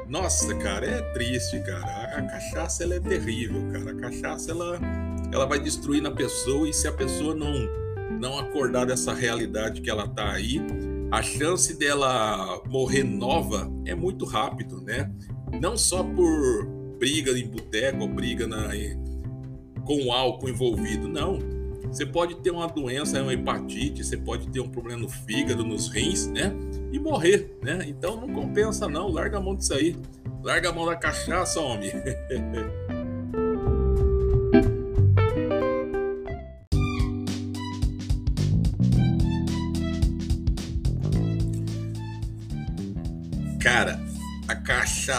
Nossa, 0.09 0.53
cara, 0.57 0.85
é 0.85 1.01
triste, 1.13 1.61
cara. 1.61 2.19
A 2.19 2.23
cachaça 2.23 2.83
ela 2.83 2.97
é 2.97 3.01
terrível, 3.01 3.63
cara. 3.73 3.93
A 3.93 3.95
cachaça 3.95 4.51
ela, 4.51 4.81
ela 5.33 5.47
vai 5.47 5.61
destruir 5.61 6.03
na 6.03 6.11
pessoa 6.11 6.69
e 6.69 6.73
se 6.73 6.89
a 6.89 6.93
pessoa 6.93 7.35
não 7.37 7.55
não 8.21 8.39
acordar 8.39 8.87
dessa 8.87 9.13
realidade 9.13 9.81
que 9.81 9.91
ela 9.91 10.07
tá 10.07 10.33
aí, 10.33 10.61
a 11.11 11.23
chance 11.23 11.79
dela 11.79 12.63
morrer 12.67 13.05
nova 13.05 13.71
é 13.85 13.95
muito 13.95 14.25
rápido, 14.25 14.81
né? 14.81 15.13
Não 15.61 15.77
só 15.77 16.03
por 16.03 16.67
briga 16.99 17.33
em 17.39 17.47
boteco, 17.47 18.07
briga 18.09 18.47
na, 18.47 18.69
com 19.85 20.13
álcool 20.13 20.49
envolvido. 20.49 21.09
Não. 21.09 21.39
Você 21.89 22.07
pode 22.07 22.37
ter 22.37 22.51
uma 22.51 22.67
doença, 22.67 23.23
uma 23.23 23.35
hepatite, 23.35 24.03
você 24.03 24.17
pode 24.17 24.49
ter 24.49 24.61
um 24.61 24.69
problema 24.69 25.03
no 25.03 25.09
fígado, 25.09 25.63
nos 25.63 25.89
rins, 25.89 26.29
né? 26.29 26.55
E 26.91 26.99
morrer, 26.99 27.59
né? 27.63 27.85
Então 27.87 28.19
não 28.19 28.33
compensa 28.33 28.89
não, 28.89 29.09
larga 29.09 29.37
a 29.37 29.41
mão 29.41 29.55
disso 29.55 29.75
aí. 29.75 29.97
Larga 30.43 30.71
a 30.71 30.73
mão 30.73 30.87
da 30.87 30.97
cachaça, 30.97 31.61
homem. 31.61 31.91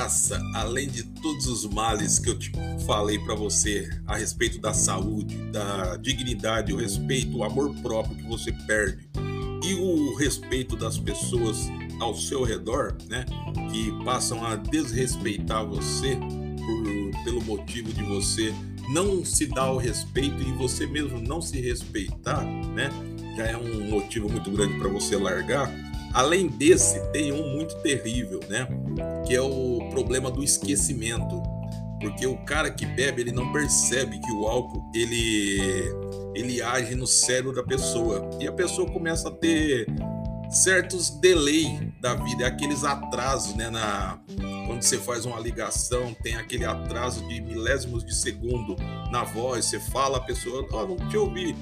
cachaça, 0.03 0.41
além 0.53 0.87
de 0.87 1.03
todos 1.03 1.47
os 1.47 1.65
males 1.65 2.19
que 2.19 2.29
eu 2.29 2.37
te 2.37 2.51
falei 2.85 3.17
para 3.19 3.35
você 3.35 3.89
a 4.05 4.17
respeito 4.17 4.59
da 4.59 4.73
saúde, 4.73 5.35
da 5.51 5.95
dignidade, 5.97 6.73
o 6.73 6.77
respeito, 6.77 7.37
o 7.37 7.43
amor 7.43 7.73
próprio 7.81 8.15
que 8.15 8.23
você 8.23 8.51
perde 8.67 9.07
e 9.63 9.73
o 9.75 10.15
respeito 10.15 10.75
das 10.75 10.97
pessoas 10.97 11.69
ao 11.99 12.15
seu 12.15 12.43
redor, 12.43 12.97
né, 13.07 13.25
que 13.71 13.91
passam 14.03 14.45
a 14.45 14.55
desrespeitar 14.55 15.65
você 15.65 16.17
por, 16.17 17.23
pelo 17.23 17.41
motivo 17.41 17.93
de 17.93 18.03
você 18.03 18.53
não 18.89 19.23
se 19.23 19.45
dar 19.45 19.71
o 19.71 19.77
respeito 19.77 20.41
e 20.41 20.51
você 20.53 20.85
mesmo 20.85 21.19
não 21.19 21.41
se 21.41 21.61
respeitar, 21.61 22.43
né, 22.43 22.89
já 23.37 23.45
é 23.45 23.57
um 23.57 23.89
motivo 23.89 24.29
muito 24.29 24.51
grande 24.51 24.77
para 24.77 24.89
você 24.89 25.15
largar. 25.15 25.71
Além 26.13 26.47
desse, 26.47 26.99
tem 27.11 27.31
um 27.31 27.55
muito 27.55 27.75
terrível, 27.77 28.39
né? 28.47 28.67
Que 29.25 29.35
é 29.35 29.41
o 29.41 29.72
problema 29.93 30.29
do 30.29 30.43
esquecimento. 30.43 31.41
Porque 32.01 32.27
o 32.27 32.35
cara 32.43 32.69
que 32.69 32.85
bebe, 32.85 33.21
ele 33.21 33.31
não 33.31 33.53
percebe 33.53 34.19
que 34.19 34.31
o 34.31 34.45
álcool, 34.45 34.83
ele 34.93 35.93
ele 36.35 36.61
age 36.61 36.95
no 36.95 37.05
cérebro 37.05 37.53
da 37.53 37.63
pessoa. 37.63 38.29
E 38.39 38.47
a 38.47 38.51
pessoa 38.51 38.91
começa 38.91 39.29
a 39.29 39.31
ter 39.31 39.87
certos 40.49 41.09
delay 41.09 41.91
da 41.99 42.15
vida, 42.15 42.45
aqueles 42.45 42.83
atrasos, 42.83 43.55
né, 43.55 43.69
na 43.69 44.19
quando 44.67 44.81
você 44.81 44.97
faz 44.97 45.25
uma 45.25 45.39
ligação, 45.39 46.13
tem 46.21 46.35
aquele 46.35 46.63
atraso 46.63 47.27
de 47.27 47.41
milésimos 47.41 48.05
de 48.05 48.15
segundo 48.15 48.75
na 49.11 49.23
voz, 49.23 49.65
você 49.65 49.79
fala 49.79 50.17
a 50.17 50.21
pessoa, 50.21 50.65
oh, 50.71 50.85
não 50.85 51.09
te 51.09 51.17
ouvi. 51.17 51.55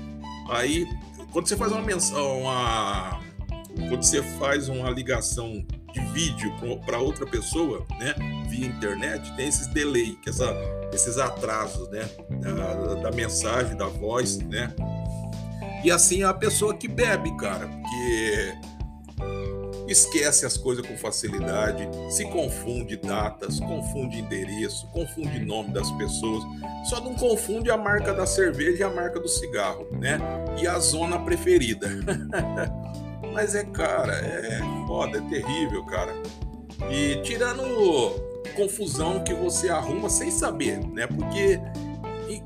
Aí, 0.49 0.85
quando 1.31 1.47
você 1.47 1.55
faz 1.55 1.71
uma 1.71 1.81
menção, 1.81 2.41
uma 2.41 3.21
quando 3.87 4.03
você 4.03 4.21
faz 4.37 4.67
uma 4.67 4.89
ligação 4.89 5.65
de 5.91 5.99
vídeo 6.11 6.53
para 6.85 6.99
outra 6.99 7.25
pessoa, 7.25 7.85
né, 7.99 8.15
via 8.47 8.67
internet, 8.67 9.31
tem 9.35 9.47
esses 9.47 9.67
delay, 9.67 10.15
que 10.23 10.29
essa, 10.29 10.53
esses 10.93 11.17
atrasos, 11.17 11.89
né, 11.89 12.09
da, 12.29 12.95
da, 12.95 13.11
mensagem, 13.11 13.75
da 13.75 13.87
voz, 13.87 14.37
né. 14.39 14.73
E 15.83 15.91
assim 15.91 16.21
é 16.21 16.25
a 16.25 16.33
pessoa 16.33 16.75
que 16.75 16.87
bebe, 16.87 17.35
cara, 17.37 17.67
que 17.67 18.71
esquece 19.91 20.45
as 20.45 20.55
coisas 20.57 20.85
com 20.85 20.95
facilidade, 20.97 21.89
se 22.09 22.23
confunde 22.25 22.95
datas, 22.95 23.59
confunde 23.59 24.19
endereço, 24.19 24.87
confunde 24.87 25.39
nome 25.39 25.71
das 25.71 25.91
pessoas, 25.91 26.43
só 26.89 27.01
não 27.01 27.13
confunde 27.15 27.69
a 27.69 27.77
marca 27.77 28.13
da 28.13 28.25
cerveja 28.25 28.79
e 28.79 28.83
a 28.83 28.89
marca 28.89 29.19
do 29.19 29.27
cigarro, 29.27 29.87
né? 29.91 30.19
E 30.61 30.67
a 30.67 30.79
zona 30.79 31.19
preferida. 31.19 31.89
Mas 33.33 33.55
é, 33.55 33.63
cara, 33.63 34.13
é 34.13 34.59
foda, 34.85 35.17
é 35.17 35.21
terrível, 35.21 35.83
cara. 35.85 36.13
E 36.89 37.21
tirando 37.21 37.63
confusão 38.55 39.23
que 39.23 39.33
você 39.33 39.69
arruma 39.69 40.09
sem 40.09 40.31
saber, 40.31 40.79
né? 40.87 41.07
Porque, 41.07 41.59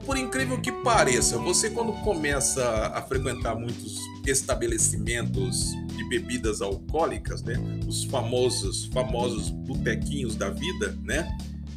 por 0.06 0.18
incrível 0.18 0.60
que 0.60 0.72
pareça, 0.72 1.38
você 1.38 1.70
quando 1.70 1.94
começa 2.04 2.92
a 2.94 3.02
frequentar 3.02 3.56
muitos 3.56 4.00
estabelecimentos 4.26 5.72
de 5.96 6.08
bebidas 6.10 6.62
alcoólicas, 6.62 7.42
né? 7.42 7.56
Os 7.88 8.04
famosos, 8.06 8.86
famosos 8.94 9.50
botequinhos 9.50 10.36
da 10.36 10.50
vida, 10.50 10.98
né? 11.04 11.28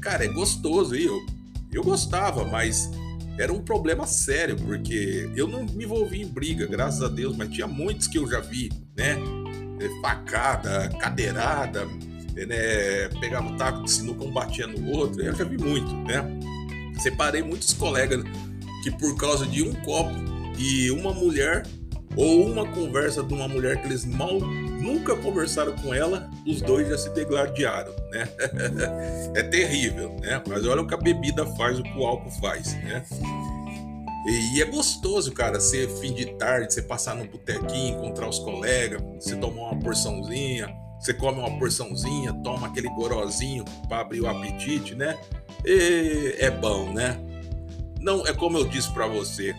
Cara, 0.01 0.25
é 0.25 0.29
gostoso, 0.29 0.95
eu, 0.95 1.25
eu 1.73 1.83
gostava, 1.83 2.45
mas 2.45 2.91
era 3.39 3.53
um 3.53 3.61
problema 3.61 4.07
sério, 4.07 4.57
porque 4.57 5.31
eu 5.37 5.47
não 5.47 5.65
me 5.65 5.85
envolvi 5.85 6.23
em 6.23 6.27
briga, 6.27 6.67
graças 6.67 7.03
a 7.03 7.09
Deus, 7.09 7.37
mas 7.37 7.49
tinha 7.51 7.69
muitos 7.69 8.09
que 8.09 8.19
eu 8.19 8.29
já 8.29 8.41
vi, 8.41 8.71
né? 8.97 9.17
É, 9.81 10.01
facada, 10.03 10.89
cadeirada, 10.99 11.87
é, 12.35 12.47
né? 12.47 13.09
pegava 13.21 13.47
o 13.49 13.57
taco 13.57 13.85
de 13.85 13.93
sinuca, 13.93 14.25
um 14.25 14.33
batia 14.33 14.67
no 14.67 14.91
outro, 14.91 15.23
eu 15.23 15.35
já 15.35 15.45
vi 15.45 15.57
muito, 15.57 15.95
né? 15.99 16.25
Separei 17.01 17.43
muitos 17.43 17.73
colegas 17.73 18.25
que 18.83 18.91
por 18.91 19.17
causa 19.17 19.47
de 19.47 19.63
um 19.63 19.73
copo 19.83 20.13
e 20.59 20.91
uma 20.91 21.13
mulher 21.13 21.65
ou 22.17 22.45
uma 22.45 22.67
conversa 22.67 23.23
de 23.23 23.33
uma 23.33 23.47
mulher 23.47 23.81
que 23.81 23.87
eles 23.87 24.05
mal 24.05 24.41
nunca 24.81 25.17
conversaram 25.17 25.75
com 25.77 25.93
ela, 25.93 26.31
os 26.47 26.61
dois 26.61 26.89
já 26.89 26.97
se 26.97 27.11
degladiaram, 27.11 27.93
né? 28.11 28.29
é 29.35 29.43
terrível, 29.43 30.17
né? 30.21 30.43
Mas 30.47 30.65
olha 30.65 30.83
o 30.83 30.87
que 30.87 30.95
a 30.95 30.99
bebida 30.99 31.45
faz, 31.57 31.79
o 31.79 31.83
que 31.83 31.99
o 31.99 32.07
álcool 32.07 32.31
faz, 32.31 32.75
né? 32.75 33.05
E 34.27 34.61
é 34.61 34.65
gostoso, 34.67 35.33
cara, 35.33 35.59
ser 35.59 35.89
fim 36.01 36.13
de 36.13 36.27
tarde, 36.35 36.73
você 36.73 36.83
passar 36.83 37.15
no 37.17 37.25
botequinho, 37.25 37.99
encontrar 37.99 38.29
os 38.29 38.39
colegas, 38.39 39.01
você 39.19 39.35
tomar 39.37 39.71
uma 39.71 39.81
porçãozinha, 39.81 40.69
você 41.01 41.15
come 41.15 41.39
uma 41.39 41.59
porçãozinha, 41.59 42.33
toma 42.45 42.67
aquele 42.67 42.89
gorozinho 42.91 43.65
para 43.89 44.01
abrir 44.01 44.21
o 44.21 44.29
apetite, 44.29 44.95
né? 44.95 45.17
E 45.65 46.35
é 46.39 46.51
bom, 46.51 46.93
né? 46.93 47.19
Não 48.01 48.27
é 48.27 48.33
como 48.35 48.59
eu 48.59 48.65
disse 48.67 48.93
para 48.93 49.07
você, 49.07 49.55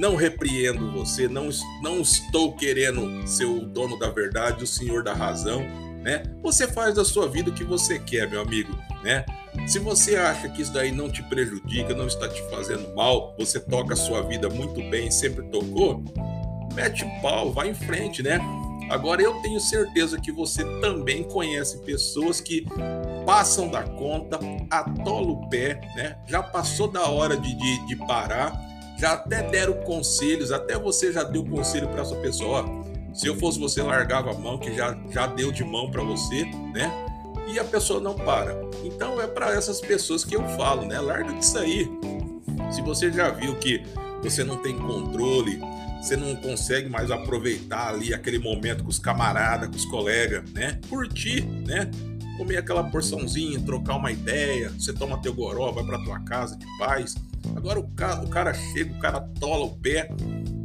não 0.00 0.16
repreendo 0.16 0.90
você, 0.90 1.28
não, 1.28 1.50
não 1.82 2.00
estou 2.00 2.56
querendo 2.56 3.28
ser 3.28 3.44
o 3.44 3.60
dono 3.66 3.98
da 3.98 4.08
verdade, 4.08 4.64
o 4.64 4.66
senhor 4.66 5.04
da 5.04 5.12
razão, 5.12 5.60
né? 6.02 6.22
Você 6.42 6.66
faz 6.66 6.94
da 6.94 7.04
sua 7.04 7.28
vida 7.28 7.50
o 7.50 7.52
que 7.52 7.62
você 7.62 7.98
quer, 7.98 8.26
meu 8.26 8.40
amigo, 8.40 8.72
né? 9.04 9.26
Se 9.66 9.78
você 9.78 10.16
acha 10.16 10.48
que 10.48 10.62
isso 10.62 10.72
daí 10.72 10.90
não 10.90 11.10
te 11.10 11.22
prejudica, 11.24 11.94
não 11.94 12.06
está 12.06 12.26
te 12.26 12.40
fazendo 12.48 12.94
mal, 12.94 13.36
você 13.38 13.60
toca 13.60 13.92
a 13.92 13.96
sua 13.96 14.22
vida 14.22 14.48
muito 14.48 14.82
bem, 14.88 15.10
sempre 15.10 15.44
tocou, 15.50 16.02
mete 16.72 17.04
pau, 17.20 17.52
vai 17.52 17.68
em 17.68 17.74
frente, 17.74 18.22
né? 18.22 18.40
Agora 18.88 19.20
eu 19.20 19.34
tenho 19.42 19.60
certeza 19.60 20.18
que 20.18 20.32
você 20.32 20.64
também 20.80 21.24
conhece 21.24 21.78
pessoas 21.82 22.40
que 22.40 22.66
passam 23.26 23.68
da 23.68 23.82
conta, 23.82 24.40
atola 24.70 25.32
o 25.32 25.48
pé, 25.50 25.78
né? 25.94 26.16
Já 26.26 26.42
passou 26.42 26.88
da 26.88 27.06
hora 27.06 27.36
de, 27.36 27.54
de, 27.54 27.86
de 27.86 27.96
parar 27.96 28.69
já 29.00 29.14
até 29.14 29.42
deram 29.42 29.72
conselhos, 29.84 30.52
até 30.52 30.78
você 30.78 31.10
já 31.10 31.22
deu 31.22 31.42
conselho 31.42 31.88
para 31.88 32.02
essa 32.02 32.14
pessoa. 32.16 32.66
Se 33.14 33.26
eu 33.26 33.34
fosse 33.34 33.58
você, 33.58 33.82
largava 33.82 34.30
a 34.30 34.34
mão, 34.34 34.58
que 34.58 34.76
já, 34.76 34.96
já 35.10 35.26
deu 35.26 35.50
de 35.50 35.64
mão 35.64 35.90
para 35.90 36.02
você, 36.02 36.44
né? 36.74 36.92
E 37.48 37.58
a 37.58 37.64
pessoa 37.64 37.98
não 37.98 38.14
para. 38.14 38.54
Então 38.84 39.18
é 39.18 39.26
para 39.26 39.54
essas 39.54 39.80
pessoas 39.80 40.22
que 40.22 40.36
eu 40.36 40.46
falo, 40.50 40.84
né? 40.84 41.00
Larga 41.00 41.32
disso 41.32 41.58
aí. 41.58 41.90
Se 42.70 42.82
você 42.82 43.10
já 43.10 43.30
viu 43.30 43.56
que 43.56 43.82
você 44.22 44.44
não 44.44 44.58
tem 44.58 44.76
controle, 44.76 45.58
você 46.02 46.14
não 46.14 46.36
consegue 46.36 46.90
mais 46.90 47.10
aproveitar 47.10 47.88
ali 47.88 48.12
aquele 48.12 48.38
momento 48.38 48.84
com 48.84 48.90
os 48.90 48.98
camaradas, 48.98 49.70
com 49.70 49.76
os 49.76 49.86
colegas, 49.86 50.48
né? 50.52 50.78
Curtir, 50.90 51.46
né? 51.66 51.90
Comer 52.36 52.58
aquela 52.58 52.84
porçãozinha, 52.84 53.60
trocar 53.60 53.96
uma 53.96 54.12
ideia, 54.12 54.70
você 54.78 54.92
toma 54.92 55.20
teu 55.22 55.32
goró, 55.32 55.72
vai 55.72 55.84
para 55.84 56.04
tua 56.04 56.20
casa 56.20 56.56
de 56.56 56.66
paz 56.78 57.14
Agora 57.56 57.78
o 57.80 57.88
cara, 57.88 58.22
o 58.22 58.28
cara 58.28 58.54
chega, 58.54 58.94
o 58.94 58.98
cara 58.98 59.20
tola 59.38 59.64
o 59.64 59.76
pé, 59.76 60.08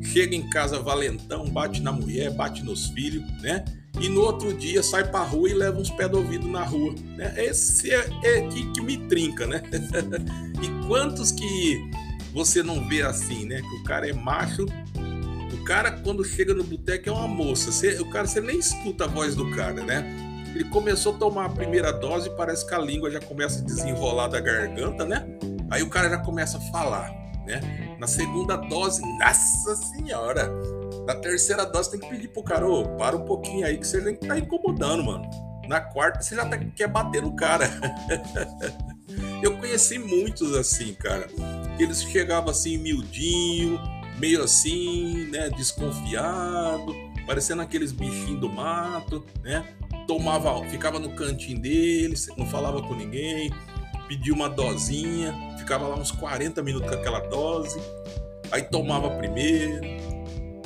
chega 0.01 0.35
em 0.35 0.49
casa 0.49 0.79
valentão, 0.79 1.45
bate 1.49 1.81
na 1.81 1.91
mulher, 1.91 2.31
bate 2.31 2.63
nos 2.63 2.88
filhos, 2.88 3.23
né? 3.41 3.63
E 3.99 4.09
no 4.09 4.21
outro 4.21 4.53
dia 4.53 4.83
sai 4.83 5.09
pra 5.09 5.23
rua 5.23 5.49
e 5.49 5.53
leva 5.53 5.79
uns 5.79 5.89
pés 5.89 6.09
do 6.09 6.17
ouvido 6.17 6.47
na 6.47 6.63
rua, 6.63 6.93
né? 7.15 7.33
Esse 7.38 7.91
é, 7.91 8.05
é 8.23 8.47
que, 8.47 8.71
que 8.71 8.81
me 8.81 8.97
trinca, 9.07 9.47
né? 9.47 9.61
e 10.61 10.88
quantos 10.88 11.31
que 11.31 11.89
você 12.33 12.61
não 12.61 12.88
vê 12.88 13.01
assim, 13.01 13.45
né? 13.45 13.61
Que 13.61 13.75
o 13.75 13.83
cara 13.83 14.09
é 14.09 14.13
macho, 14.13 14.65
o 15.53 15.63
cara 15.63 15.91
quando 15.91 16.23
chega 16.23 16.53
no 16.53 16.63
boteco 16.63 17.09
é 17.09 17.11
uma 17.11 17.27
moça, 17.27 17.71
você, 17.71 17.99
o 17.99 18.09
cara 18.09 18.27
você 18.27 18.41
nem 18.41 18.59
escuta 18.59 19.05
a 19.05 19.07
voz 19.07 19.35
do 19.35 19.49
cara, 19.51 19.83
né? 19.83 20.05
Ele 20.53 20.65
começou 20.65 21.15
a 21.15 21.17
tomar 21.17 21.45
a 21.45 21.49
primeira 21.49 21.91
dose, 21.91 22.29
parece 22.29 22.65
que 22.65 22.73
a 22.73 22.79
língua 22.79 23.11
já 23.11 23.19
começa 23.19 23.59
a 23.59 23.63
desenrolar 23.63 24.27
da 24.27 24.39
garganta, 24.39 25.05
né? 25.05 25.25
Aí 25.69 25.82
o 25.82 25.89
cara 25.89 26.10
já 26.10 26.17
começa 26.17 26.58
a 26.58 26.62
falar, 26.62 27.12
né? 27.45 27.95
Na 27.99 28.08
segunda 28.08 28.56
dose, 28.56 29.01
nossa 29.19 29.75
senhora! 29.75 30.51
Na 31.06 31.15
terceira 31.15 31.65
dose 31.65 31.91
tem 31.91 31.99
que 31.99 32.10
pedir 32.10 32.28
pro 32.30 32.43
cara, 32.43 32.67
ô, 32.67 32.95
para 32.95 33.15
um 33.15 33.25
pouquinho 33.25 33.65
aí 33.65 33.78
que 33.78 33.86
você 33.86 34.01
nem 34.01 34.15
tá 34.15 34.38
incomodando, 34.38 35.04
mano. 35.04 35.30
Na 35.67 35.80
quarta 35.80 36.21
você 36.21 36.36
já 36.36 36.45
tá, 36.45 36.58
quer 36.58 36.88
bater 36.88 37.21
no 37.21 37.36
cara. 37.36 37.69
Eu 39.41 39.58
conheci 39.58 39.99
muitos 39.99 40.56
assim, 40.56 40.93
cara. 40.93 41.28
Que 41.78 41.84
eles 41.84 42.01
chegavam 42.04 42.49
assim, 42.49 42.78
miudinho, 42.78 43.80
meio 44.17 44.43
assim, 44.43 45.30
né, 45.32 45.49
desconfiado, 45.49 46.95
parecendo 47.28 47.62
aqueles 47.62 47.91
bichinhos 47.91 48.39
do 48.39 48.49
mato, 48.49 49.25
né? 49.43 49.65
Tomava, 50.08 50.63
ficava 50.69 50.99
no 50.99 51.15
cantinho 51.15 51.60
deles, 51.60 52.28
não 52.38 52.45
falava 52.45 52.82
com 52.82 52.95
ninguém 52.95 53.51
pedia 54.08 54.34
uma 54.34 54.50
dosinha, 54.50 55.34
ficava 55.58 55.88
lá 55.88 55.96
uns 55.96 56.12
40 56.12 56.62
minutos 56.63 56.89
com 56.89 56.96
aquela 56.96 57.20
dose, 57.20 57.80
aí 58.52 58.62
tomava 58.63 59.10
primeiro, 59.12 59.82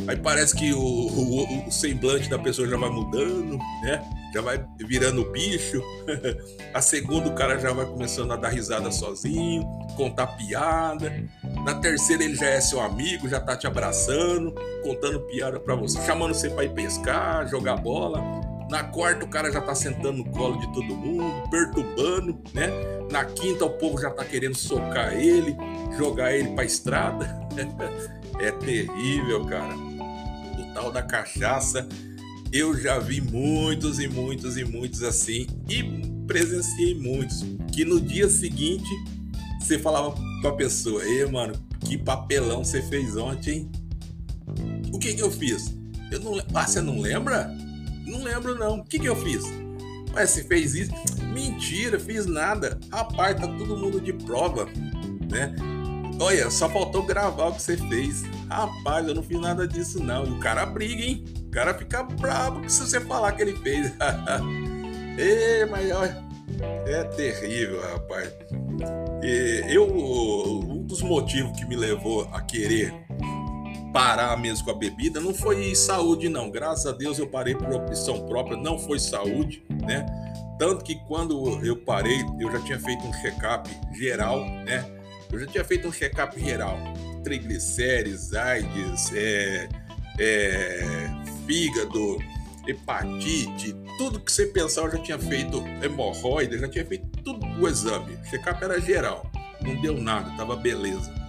aí 0.08 0.18
parece 0.18 0.56
que 0.56 0.74
o, 0.74 0.80
o, 0.80 1.68
o 1.68 1.72
semblante 1.72 2.30
da 2.30 2.38
pessoa 2.40 2.68
já 2.68 2.78
vai 2.78 2.90
mudando, 2.90 3.58
né? 3.84 4.04
Já 4.34 4.42
vai 4.42 4.64
virando 4.78 5.26
bicho. 5.32 5.82
a 6.74 6.82
segunda 6.82 7.30
o 7.30 7.34
cara 7.34 7.58
já 7.60 7.74
vai 7.74 7.86
começando 7.86 8.32
a 8.32 8.36
dar 8.36 8.50
risada 8.50 8.92
sozinho, 8.92 9.64
contar 9.96 10.28
piada. 10.28 11.12
Na 11.66 11.76
terceira 11.76 12.24
ele 12.24 12.36
já 12.36 12.48
é 12.48 12.62
seu 12.62 12.80
amigo, 12.80 13.28
já 13.28 13.40
tá 13.40 13.58
te 13.58 13.66
abraçando, 13.66 14.54
contando 14.84 15.20
piada 15.22 15.60
para 15.60 15.76
você, 15.76 16.00
chamando 16.06 16.34
você 16.34 16.50
para 16.50 16.64
ir 16.64 16.74
pescar, 16.74 17.48
jogar 17.48 17.78
bola. 17.78 18.49
Na 18.70 18.84
quarta, 18.84 19.26
o 19.26 19.28
cara 19.28 19.52
já 19.52 19.60
tá 19.60 19.74
sentando 19.74 20.20
no 20.20 20.26
colo 20.26 20.60
de 20.60 20.72
todo 20.72 20.96
mundo, 20.96 21.50
perturbando, 21.50 22.40
né? 22.54 22.68
Na 23.12 23.26
quinta, 23.26 23.66
o 23.66 23.72
povo 23.72 24.00
já 24.00 24.12
tá 24.12 24.24
querendo 24.24 24.56
socar 24.56 25.14
ele, 25.14 25.58
jogar 25.98 26.36
ele 26.36 26.50
pra 26.50 26.64
estrada. 26.64 27.40
é 28.40 28.52
terrível, 28.52 29.44
cara. 29.46 29.76
O 29.76 30.74
tal 30.74 30.92
da 30.92 31.02
cachaça, 31.02 31.88
eu 32.54 32.78
já 32.80 33.00
vi 33.00 33.22
muitos 33.22 34.00
e 34.00 34.08
muitos 34.08 34.56
e 34.56 34.64
muitos 34.64 35.02
assim, 35.02 35.48
e 35.68 35.84
presenciei 36.28 36.94
muitos, 36.94 37.44
que 37.72 37.84
no 37.84 38.00
dia 38.00 38.30
seguinte 38.30 38.90
você 39.60 39.80
falava 39.80 40.16
pra 40.42 40.52
pessoa, 40.52 41.04
ei, 41.04 41.26
mano, 41.26 41.54
que 41.80 41.98
papelão 41.98 42.64
você 42.64 42.84
fez 42.84 43.18
ontem, 43.18 43.52
hein? 43.52 43.72
O 44.94 45.00
que 45.00 45.14
que 45.14 45.22
eu 45.22 45.32
fiz? 45.32 45.76
Eu 46.12 46.20
não, 46.20 46.40
ah, 46.54 46.68
você 46.68 46.82
não 46.82 47.00
lembra? 47.00 47.56
Não 48.10 48.24
lembro, 48.24 48.58
não. 48.58 48.80
O 48.80 48.84
que, 48.84 49.00
que 49.00 49.08
eu 49.08 49.16
fiz? 49.16 49.44
Mas 50.14 50.32
você 50.32 50.44
fez 50.44 50.74
isso? 50.74 50.92
Mentira, 51.34 52.00
fiz 52.00 52.26
nada. 52.26 52.80
Rapaz, 52.92 53.40
tá 53.40 53.48
todo 53.48 53.78
mundo 53.78 54.02
de 54.02 54.12
prova, 54.14 54.66
né? 55.30 55.56
Olha, 56.20 56.50
só 56.50 56.68
faltou 56.68 57.04
gravar 57.04 57.48
o 57.48 57.54
que 57.54 57.62
você 57.62 57.78
fez. 57.78 58.24
Rapaz, 58.50 59.08
eu 59.08 59.16
não 59.16 59.24
fiz 59.24 59.40
nada 59.40 59.68
disso, 59.68 60.04
não. 60.04 60.26
E 60.26 60.32
o 60.32 60.40
cara 60.40 60.66
briga, 60.66 61.04
hein? 61.04 61.24
O 61.48 61.52
cara 61.52 61.74
fica 61.74 62.04
bravo 62.04 62.68
se 62.70 62.82
você 62.82 63.00
falar 63.00 63.32
que 63.34 63.44
ele 63.44 63.56
fez. 63.58 63.94
Ei, 65.18 65.66
mas 65.66 65.92
olha, 65.92 66.24
é 66.86 67.04
terrível, 67.04 67.82
rapaz. 67.82 68.34
E 69.22 69.64
eu, 69.68 69.86
um 69.86 70.84
dos 70.84 71.02
motivos 71.02 71.58
que 71.58 71.66
me 71.66 71.76
levou 71.76 72.28
a 72.34 72.42
querer 72.42 72.94
parar 73.92 74.38
mesmo 74.38 74.66
com 74.66 74.72
a 74.72 74.76
bebida 74.76 75.20
não 75.20 75.34
foi 75.34 75.74
saúde, 75.76 76.30
não. 76.30 76.50
Graças 76.50 76.86
a 76.86 76.92
Deus 76.92 77.20
eu 77.20 77.28
parei 77.28 77.56
por 77.56 77.72
opção 77.72 78.26
própria, 78.26 78.58
não 78.58 78.78
foi 78.78 79.00
saúde, 79.00 79.64
né? 79.70 80.06
Tanto 80.58 80.84
que 80.84 80.96
quando 81.08 81.66
eu 81.66 81.78
parei, 81.78 82.24
eu 82.40 82.52
já 82.52 82.60
tinha 82.60 82.80
feito 82.80 83.06
um 83.06 83.14
check-up 83.14 83.70
geral, 83.94 84.46
né? 84.46 84.86
Eu 85.32 85.40
já 85.40 85.48
tinha 85.48 85.64
feito 85.64 85.88
um 85.88 85.92
check-up 85.92 86.40
geral. 86.40 86.78
Triglicérides, 87.24 88.34
AIDS, 88.34 89.12
é, 89.14 89.70
é, 90.20 91.10
fígado, 91.46 92.18
hepatite, 92.68 93.76
tudo 93.98 94.20
que 94.20 94.32
você 94.32 94.48
pensar 94.48 94.84
eu 94.84 94.92
já 94.92 94.98
tinha 95.00 95.20
feito, 95.20 95.64
hemorroida, 95.82 96.58
já 96.58 96.68
tinha 96.68 96.86
feito 96.86 97.08
tudo 97.24 97.46
o 97.46 97.68
exame. 97.68 98.16
O 98.16 98.30
check-up 98.30 98.64
era 98.64 98.80
geral, 98.80 99.30
não 99.62 99.80
deu 99.82 99.96
nada, 99.98 100.36
tava 100.38 100.56
beleza 100.56 101.20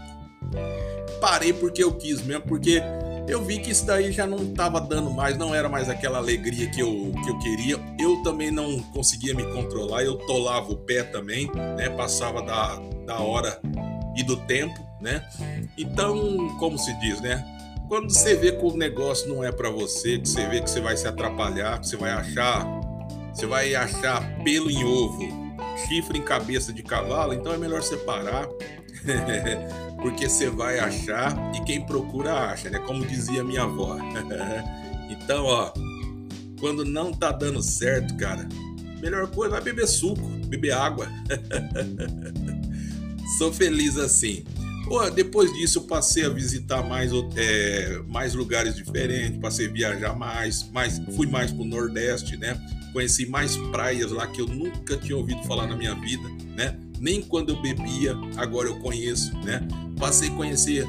parei 1.21 1.53
porque 1.53 1.83
eu 1.83 1.93
quis 1.93 2.23
mesmo, 2.23 2.43
porque 2.43 2.83
eu 3.29 3.45
vi 3.45 3.59
que 3.59 3.71
isso 3.71 3.87
daí 3.87 4.11
já 4.11 4.27
não 4.27 4.39
estava 4.39 4.81
dando 4.81 5.11
mais, 5.11 5.37
não 5.37 5.55
era 5.55 5.69
mais 5.69 5.89
aquela 5.89 6.19
alegria 6.19 6.69
que 6.69 6.81
eu, 6.81 7.13
que 7.23 7.31
eu 7.31 7.39
queria. 7.39 7.79
Eu 7.99 8.23
também 8.23 8.51
não 8.51 8.81
conseguia 8.81 9.35
me 9.35 9.45
controlar, 9.53 10.03
eu 10.03 10.17
tolava 10.17 10.73
o 10.73 10.77
pé 10.77 11.03
também, 11.05 11.51
né? 11.77 11.89
Passava 11.91 12.43
da, 12.43 12.77
da 13.07 13.19
hora 13.21 13.61
e 14.17 14.23
do 14.23 14.37
tempo, 14.37 14.85
né? 15.01 15.25
Então, 15.79 16.57
como 16.59 16.77
se 16.77 16.93
diz, 17.01 17.21
né? 17.21 17.45
Quando 17.89 18.11
você 18.11 18.35
vê 18.35 18.53
que 18.53 18.65
o 18.65 18.77
negócio 18.77 19.29
não 19.29 19.43
é 19.43 19.51
para 19.51 19.71
você, 19.71 20.19
que 20.19 20.29
você 20.29 20.47
vê 20.47 20.61
que 20.61 20.71
você 20.71 20.81
vai 20.81 20.97
se 20.97 21.07
atrapalhar, 21.07 21.81
que 21.81 21.89
você 21.89 21.97
vai 21.97 22.11
achar, 22.11 22.65
você 23.33 23.47
vai 23.47 23.75
achar 23.75 24.43
pelo 24.43 24.71
em 24.71 24.85
ovo, 24.85 25.29
chifre 25.89 26.19
em 26.19 26.23
cabeça 26.23 26.73
de 26.73 26.83
cavalo, 26.83 27.33
então 27.33 27.53
é 27.53 27.57
melhor 27.57 27.83
separar. 27.83 28.49
porque 30.01 30.29
você 30.29 30.49
vai 30.49 30.79
achar 30.79 31.35
e 31.55 31.65
quem 31.65 31.85
procura 31.85 32.51
acha, 32.51 32.71
né? 32.71 32.79
Como 32.81 33.05
dizia 33.07 33.45
minha 33.45 33.63
avó. 33.63 33.97
então, 35.09 35.45
ó, 35.45 35.73
quando 36.59 36.85
não 36.85 37.13
tá 37.13 37.33
dando 37.33 37.63
certo, 37.63 38.17
cara, 38.17 38.49
melhor 39.01 39.29
coisa 39.29 39.57
é 39.57 39.61
beber 39.61 39.87
suco, 39.87 40.23
beber 40.47 40.73
água. 40.73 41.09
Sou 43.39 43.53
feliz 43.53 43.97
assim. 43.97 44.45
Pô, 44.87 45.09
depois 45.09 45.53
disso 45.53 45.79
eu 45.79 45.83
passei 45.83 46.25
a 46.25 46.29
visitar 46.29 46.83
mais, 46.83 47.13
é, 47.37 48.03
mais 48.09 48.35
lugares 48.35 48.75
diferentes, 48.75 49.39
passei 49.39 49.69
a 49.69 49.71
viajar 49.71 50.17
mais, 50.17 50.69
mais, 50.73 51.01
fui 51.15 51.29
mais 51.29 51.53
pro 51.53 51.65
Nordeste, 51.65 52.37
né? 52.37 52.61
Conheci 52.93 53.25
mais 53.27 53.57
praias 53.71 54.11
lá 54.11 54.27
que 54.27 54.41
eu 54.41 54.49
nunca 54.49 54.97
tinha 54.97 55.17
ouvido 55.17 55.43
falar 55.45 55.69
na 55.69 55.77
minha 55.77 55.95
vida, 55.95 56.29
né? 56.57 56.77
Nem 57.01 57.23
quando 57.23 57.51
eu 57.51 57.63
bebia, 57.63 58.15
agora 58.37 58.69
eu 58.69 58.79
conheço, 58.81 59.35
né? 59.39 59.67
Passei 59.99 60.29
a 60.29 60.33
conhecer 60.33 60.87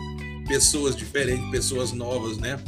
pessoas 0.47 0.95
diferentes, 0.95 1.49
pessoas 1.49 1.93
novas, 1.93 2.37
né? 2.37 2.59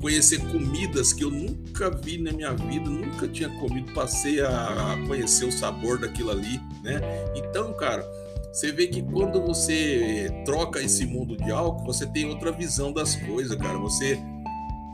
Conhecer 0.00 0.38
comidas 0.50 1.12
que 1.12 1.24
eu 1.24 1.30
nunca 1.30 1.90
vi 1.90 2.18
na 2.18 2.30
minha 2.32 2.52
vida, 2.52 2.88
nunca 2.88 3.26
tinha 3.26 3.48
comido, 3.58 3.92
passei 3.92 4.40
a 4.40 4.98
conhecer 5.06 5.46
o 5.46 5.52
sabor 5.52 5.98
daquilo 5.98 6.30
ali, 6.30 6.60
né? 6.82 7.00
Então, 7.34 7.72
cara, 7.72 8.06
você 8.52 8.70
vê 8.72 8.88
que 8.88 9.00
quando 9.00 9.40
você 9.40 10.30
troca 10.44 10.82
esse 10.82 11.06
mundo 11.06 11.36
de 11.36 11.50
álcool, 11.50 11.86
você 11.86 12.06
tem 12.06 12.26
outra 12.26 12.52
visão 12.52 12.92
das 12.92 13.16
coisas, 13.16 13.56
cara. 13.56 13.78
Você 13.78 14.18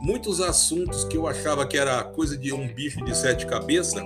muitos 0.01 0.39
assuntos 0.39 1.03
que 1.03 1.17
eu 1.17 1.27
achava 1.27 1.65
que 1.65 1.77
era 1.77 2.03
coisa 2.03 2.37
de 2.37 2.53
um 2.53 2.67
bicho 2.67 3.03
de 3.03 3.15
sete 3.17 3.45
cabeças, 3.45 4.01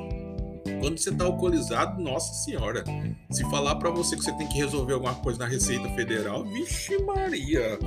quando 0.82 0.98
você 0.98 1.12
está 1.12 1.26
alcoolizado, 1.26 2.02
nossa 2.02 2.34
senhora, 2.34 2.84
se 3.30 3.44
falar 3.50 3.76
para 3.76 3.90
você 3.92 4.16
que 4.16 4.24
você 4.24 4.34
tem 4.34 4.48
que 4.48 4.58
resolver 4.58 4.94
alguma 4.94 5.14
coisa 5.16 5.40
na 5.40 5.46
Receita 5.46 5.88
Federal, 5.90 6.44
vixe 6.44 6.98
Maria, 7.04 7.78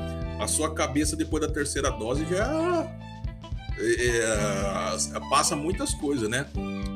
a 0.41 0.47
sua 0.47 0.73
cabeça 0.73 1.17
depois 1.17 1.45
da 1.45 1.53
terceira 1.53 1.91
dose 1.91 2.25
já 2.27 2.89
é, 3.79 5.17
é, 5.17 5.21
passa 5.29 5.57
muitas 5.57 5.93
coisas, 5.95 6.29
né? 6.29 6.47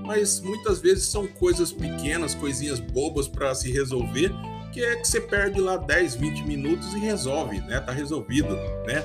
Mas 0.07 0.41
muitas 0.41 0.81
vezes 0.81 1.07
são 1.07 1.27
coisas 1.27 1.73
pequenas, 1.73 2.35
coisinhas 2.35 2.79
bobas 2.79 3.27
para 3.27 3.55
se 3.55 3.71
resolver 3.71 4.33
que 4.79 4.85
é 4.85 4.97
que 4.97 5.09
você 5.09 5.21
perde 5.21 5.61
lá 5.61 5.77
10, 5.77 6.15
20 6.15 6.45
minutos 6.45 6.95
e 6.95 6.99
resolve, 6.99 7.61
né? 7.63 7.81
Tá 7.81 7.91
resolvido, 7.91 8.55
né? 8.87 9.03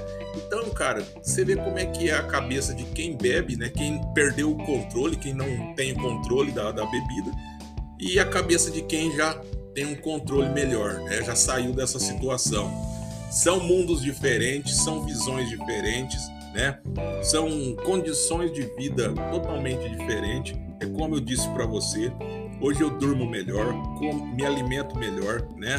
Então, 0.55 0.69
cara, 0.69 1.03
você 1.19 1.43
vê 1.43 1.55
como 1.55 1.79
é 1.79 1.85
que 1.87 2.11
é 2.11 2.13
a 2.13 2.21
cabeça 2.21 2.75
de 2.75 2.83
quem 2.83 3.17
bebe, 3.17 3.55
né? 3.55 3.69
Quem 3.69 3.99
perdeu 4.13 4.51
o 4.51 4.55
controle, 4.55 5.15
quem 5.15 5.33
não 5.33 5.73
tem 5.73 5.93
o 5.93 5.95
controle 5.95 6.51
da, 6.51 6.71
da 6.71 6.85
bebida, 6.85 7.31
e 7.99 8.19
a 8.19 8.25
cabeça 8.25 8.69
de 8.69 8.83
quem 8.83 9.15
já 9.15 9.33
tem 9.73 9.87
um 9.87 9.95
controle 9.95 10.49
melhor, 10.49 10.99
né? 10.99 11.23
Já 11.23 11.35
saiu 11.35 11.73
dessa 11.73 11.97
situação. 11.97 12.71
São 13.31 13.61
mundos 13.61 14.03
diferentes, 14.03 14.77
são 14.77 15.03
visões 15.03 15.49
diferentes, 15.49 16.21
né? 16.53 16.77
São 17.23 17.75
condições 17.77 18.53
de 18.53 18.61
vida 18.77 19.11
totalmente 19.31 19.89
diferentes. 19.89 20.55
É 20.79 20.85
como 20.85 21.15
eu 21.15 21.19
disse 21.19 21.49
para 21.49 21.65
você, 21.65 22.11
Hoje 22.63 22.79
eu 22.79 22.89
durmo 22.91 23.29
melhor, 23.29 23.73
me 24.33 24.45
alimento 24.45 24.97
melhor, 24.97 25.45
né? 25.57 25.75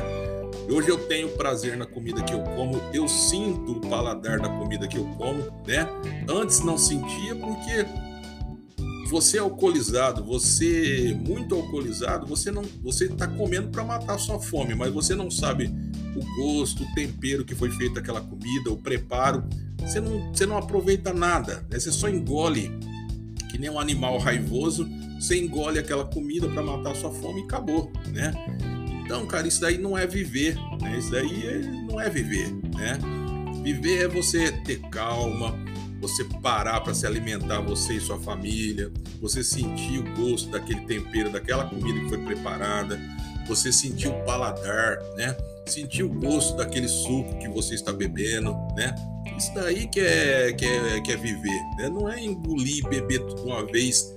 Hoje 0.68 0.88
eu 0.88 0.98
tenho 1.06 1.28
prazer 1.30 1.76
na 1.76 1.86
comida 1.86 2.22
que 2.22 2.32
eu 2.32 2.42
como, 2.42 2.80
eu 2.92 3.06
sinto 3.06 3.72
o 3.72 3.80
paladar 3.80 4.40
da 4.40 4.48
comida 4.48 4.88
que 4.88 4.96
eu 4.96 5.04
como, 5.16 5.42
né? 5.66 5.86
Antes 6.28 6.60
não 6.60 6.78
sentia 6.78 7.34
porque 7.36 7.86
você 9.08 9.36
é 9.36 9.40
alcoolizado, 9.40 10.24
você 10.24 11.16
muito 11.24 11.54
alcoolizado, 11.54 12.26
você 12.26 12.50
não, 12.50 12.62
você 12.82 13.04
está 13.04 13.26
comendo 13.28 13.68
para 13.68 13.84
matar 13.84 14.18
sua 14.18 14.40
fome, 14.40 14.74
mas 14.74 14.92
você 14.92 15.14
não 15.14 15.30
sabe 15.30 15.72
o 16.16 16.36
gosto, 16.36 16.82
o 16.82 16.94
tempero 16.94 17.44
que 17.44 17.54
foi 17.54 17.70
feito 17.70 17.98
aquela 17.98 18.20
comida, 18.20 18.70
o 18.70 18.76
preparo. 18.76 19.44
Você 19.80 20.00
não, 20.00 20.32
você 20.32 20.46
não 20.46 20.56
aproveita 20.56 21.12
nada, 21.12 21.64
né? 21.70 21.78
Você 21.78 21.92
só 21.92 22.08
engole 22.08 22.72
que 23.50 23.58
nem 23.58 23.68
um 23.68 23.78
animal 23.78 24.18
raivoso 24.18 24.88
você 25.20 25.38
engole 25.38 25.78
aquela 25.78 26.04
comida 26.04 26.48
para 26.48 26.62
matar 26.62 26.94
sua 26.96 27.10
fome 27.10 27.42
e 27.42 27.44
acabou, 27.44 27.92
né? 28.12 28.32
Então, 29.04 29.26
cara, 29.26 29.46
isso 29.46 29.60
daí 29.60 29.76
não 29.76 29.96
é 29.96 30.06
viver, 30.06 30.56
né? 30.80 30.96
Isso 30.98 31.10
daí 31.10 31.46
é, 31.46 31.58
não 31.58 32.00
é 32.00 32.08
viver, 32.08 32.50
né? 32.74 32.98
Viver 33.62 34.04
é 34.04 34.08
você 34.08 34.50
ter 34.50 34.80
calma, 34.90 35.54
você 36.00 36.24
parar 36.42 36.80
para 36.80 36.94
se 36.94 37.06
alimentar, 37.06 37.60
você 37.60 37.94
e 37.94 38.00
sua 38.00 38.18
família, 38.18 38.90
você 39.20 39.44
sentir 39.44 39.98
o 39.98 40.14
gosto 40.14 40.50
daquele 40.50 40.80
tempero, 40.82 41.30
daquela 41.30 41.66
comida 41.66 42.00
que 42.00 42.08
foi 42.08 42.18
preparada, 42.18 42.98
você 43.46 43.70
sentir 43.70 44.08
o 44.08 44.24
paladar, 44.24 44.98
né? 45.16 45.36
Sentir 45.66 46.02
o 46.02 46.08
gosto 46.08 46.56
daquele 46.56 46.88
suco 46.88 47.38
que 47.38 47.48
você 47.48 47.74
está 47.74 47.92
bebendo, 47.92 48.54
né? 48.74 48.94
Isso 49.36 49.52
daí 49.54 49.86
que 49.86 50.00
é, 50.00 50.52
que 50.52 50.64
é, 50.64 51.00
que 51.00 51.12
é 51.12 51.16
viver, 51.16 51.60
né? 51.76 51.90
Não 51.90 52.08
é 52.08 52.22
engolir, 52.22 52.86
beber 52.88 53.20
tudo 53.20 53.44
uma 53.44 53.66
vez 53.66 54.14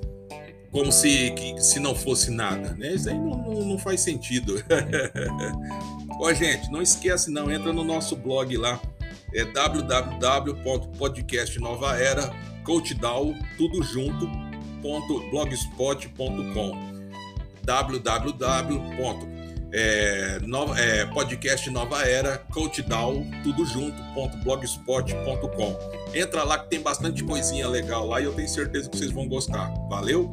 como 0.78 0.92
se, 0.92 1.32
que, 1.32 1.60
se 1.60 1.80
não 1.80 1.96
fosse 1.96 2.30
nada, 2.30 2.76
né? 2.78 2.94
Isso 2.94 3.10
aí 3.10 3.18
não, 3.18 3.36
não, 3.36 3.66
não 3.66 3.80
faz 3.80 4.02
sentido. 4.02 4.64
Ó, 6.22 6.32
gente, 6.32 6.72
não 6.72 6.84
esquece 6.84 7.32
não, 7.32 7.52
entra 7.52 7.74
no 7.74 7.84
nosso 7.84 8.16
blog 8.16 8.56
lá, 8.56 8.80
é 9.34 9.44
www.podcastnovaera, 9.44 12.32
coachdown, 12.64 13.34
tudo 13.58 13.82
junto, 13.82 14.30
blogspot.com 15.32 16.88
www 17.64 19.37
é, 19.74 20.40
é, 20.78 21.06
podcast 21.08 21.70
Nova 21.70 22.02
Era, 22.04 22.38
Coachdown, 22.52 23.26
tudo 23.44 23.66
junto, 23.66 24.02
ponto, 24.14 24.38
blogspot.com. 24.38 25.78
Entra 26.14 26.44
lá 26.44 26.60
que 26.60 26.70
tem 26.70 26.80
bastante 26.80 27.24
coisinha 27.24 27.68
legal 27.68 28.08
lá 28.08 28.22
e 28.22 28.26
eu 28.26 28.34
tenho 28.34 28.48
certeza 28.48 28.90
que 28.90 28.98
vocês 28.98 29.12
vão 29.12 29.28
gostar. 29.28 29.72
Valeu? 29.90 30.30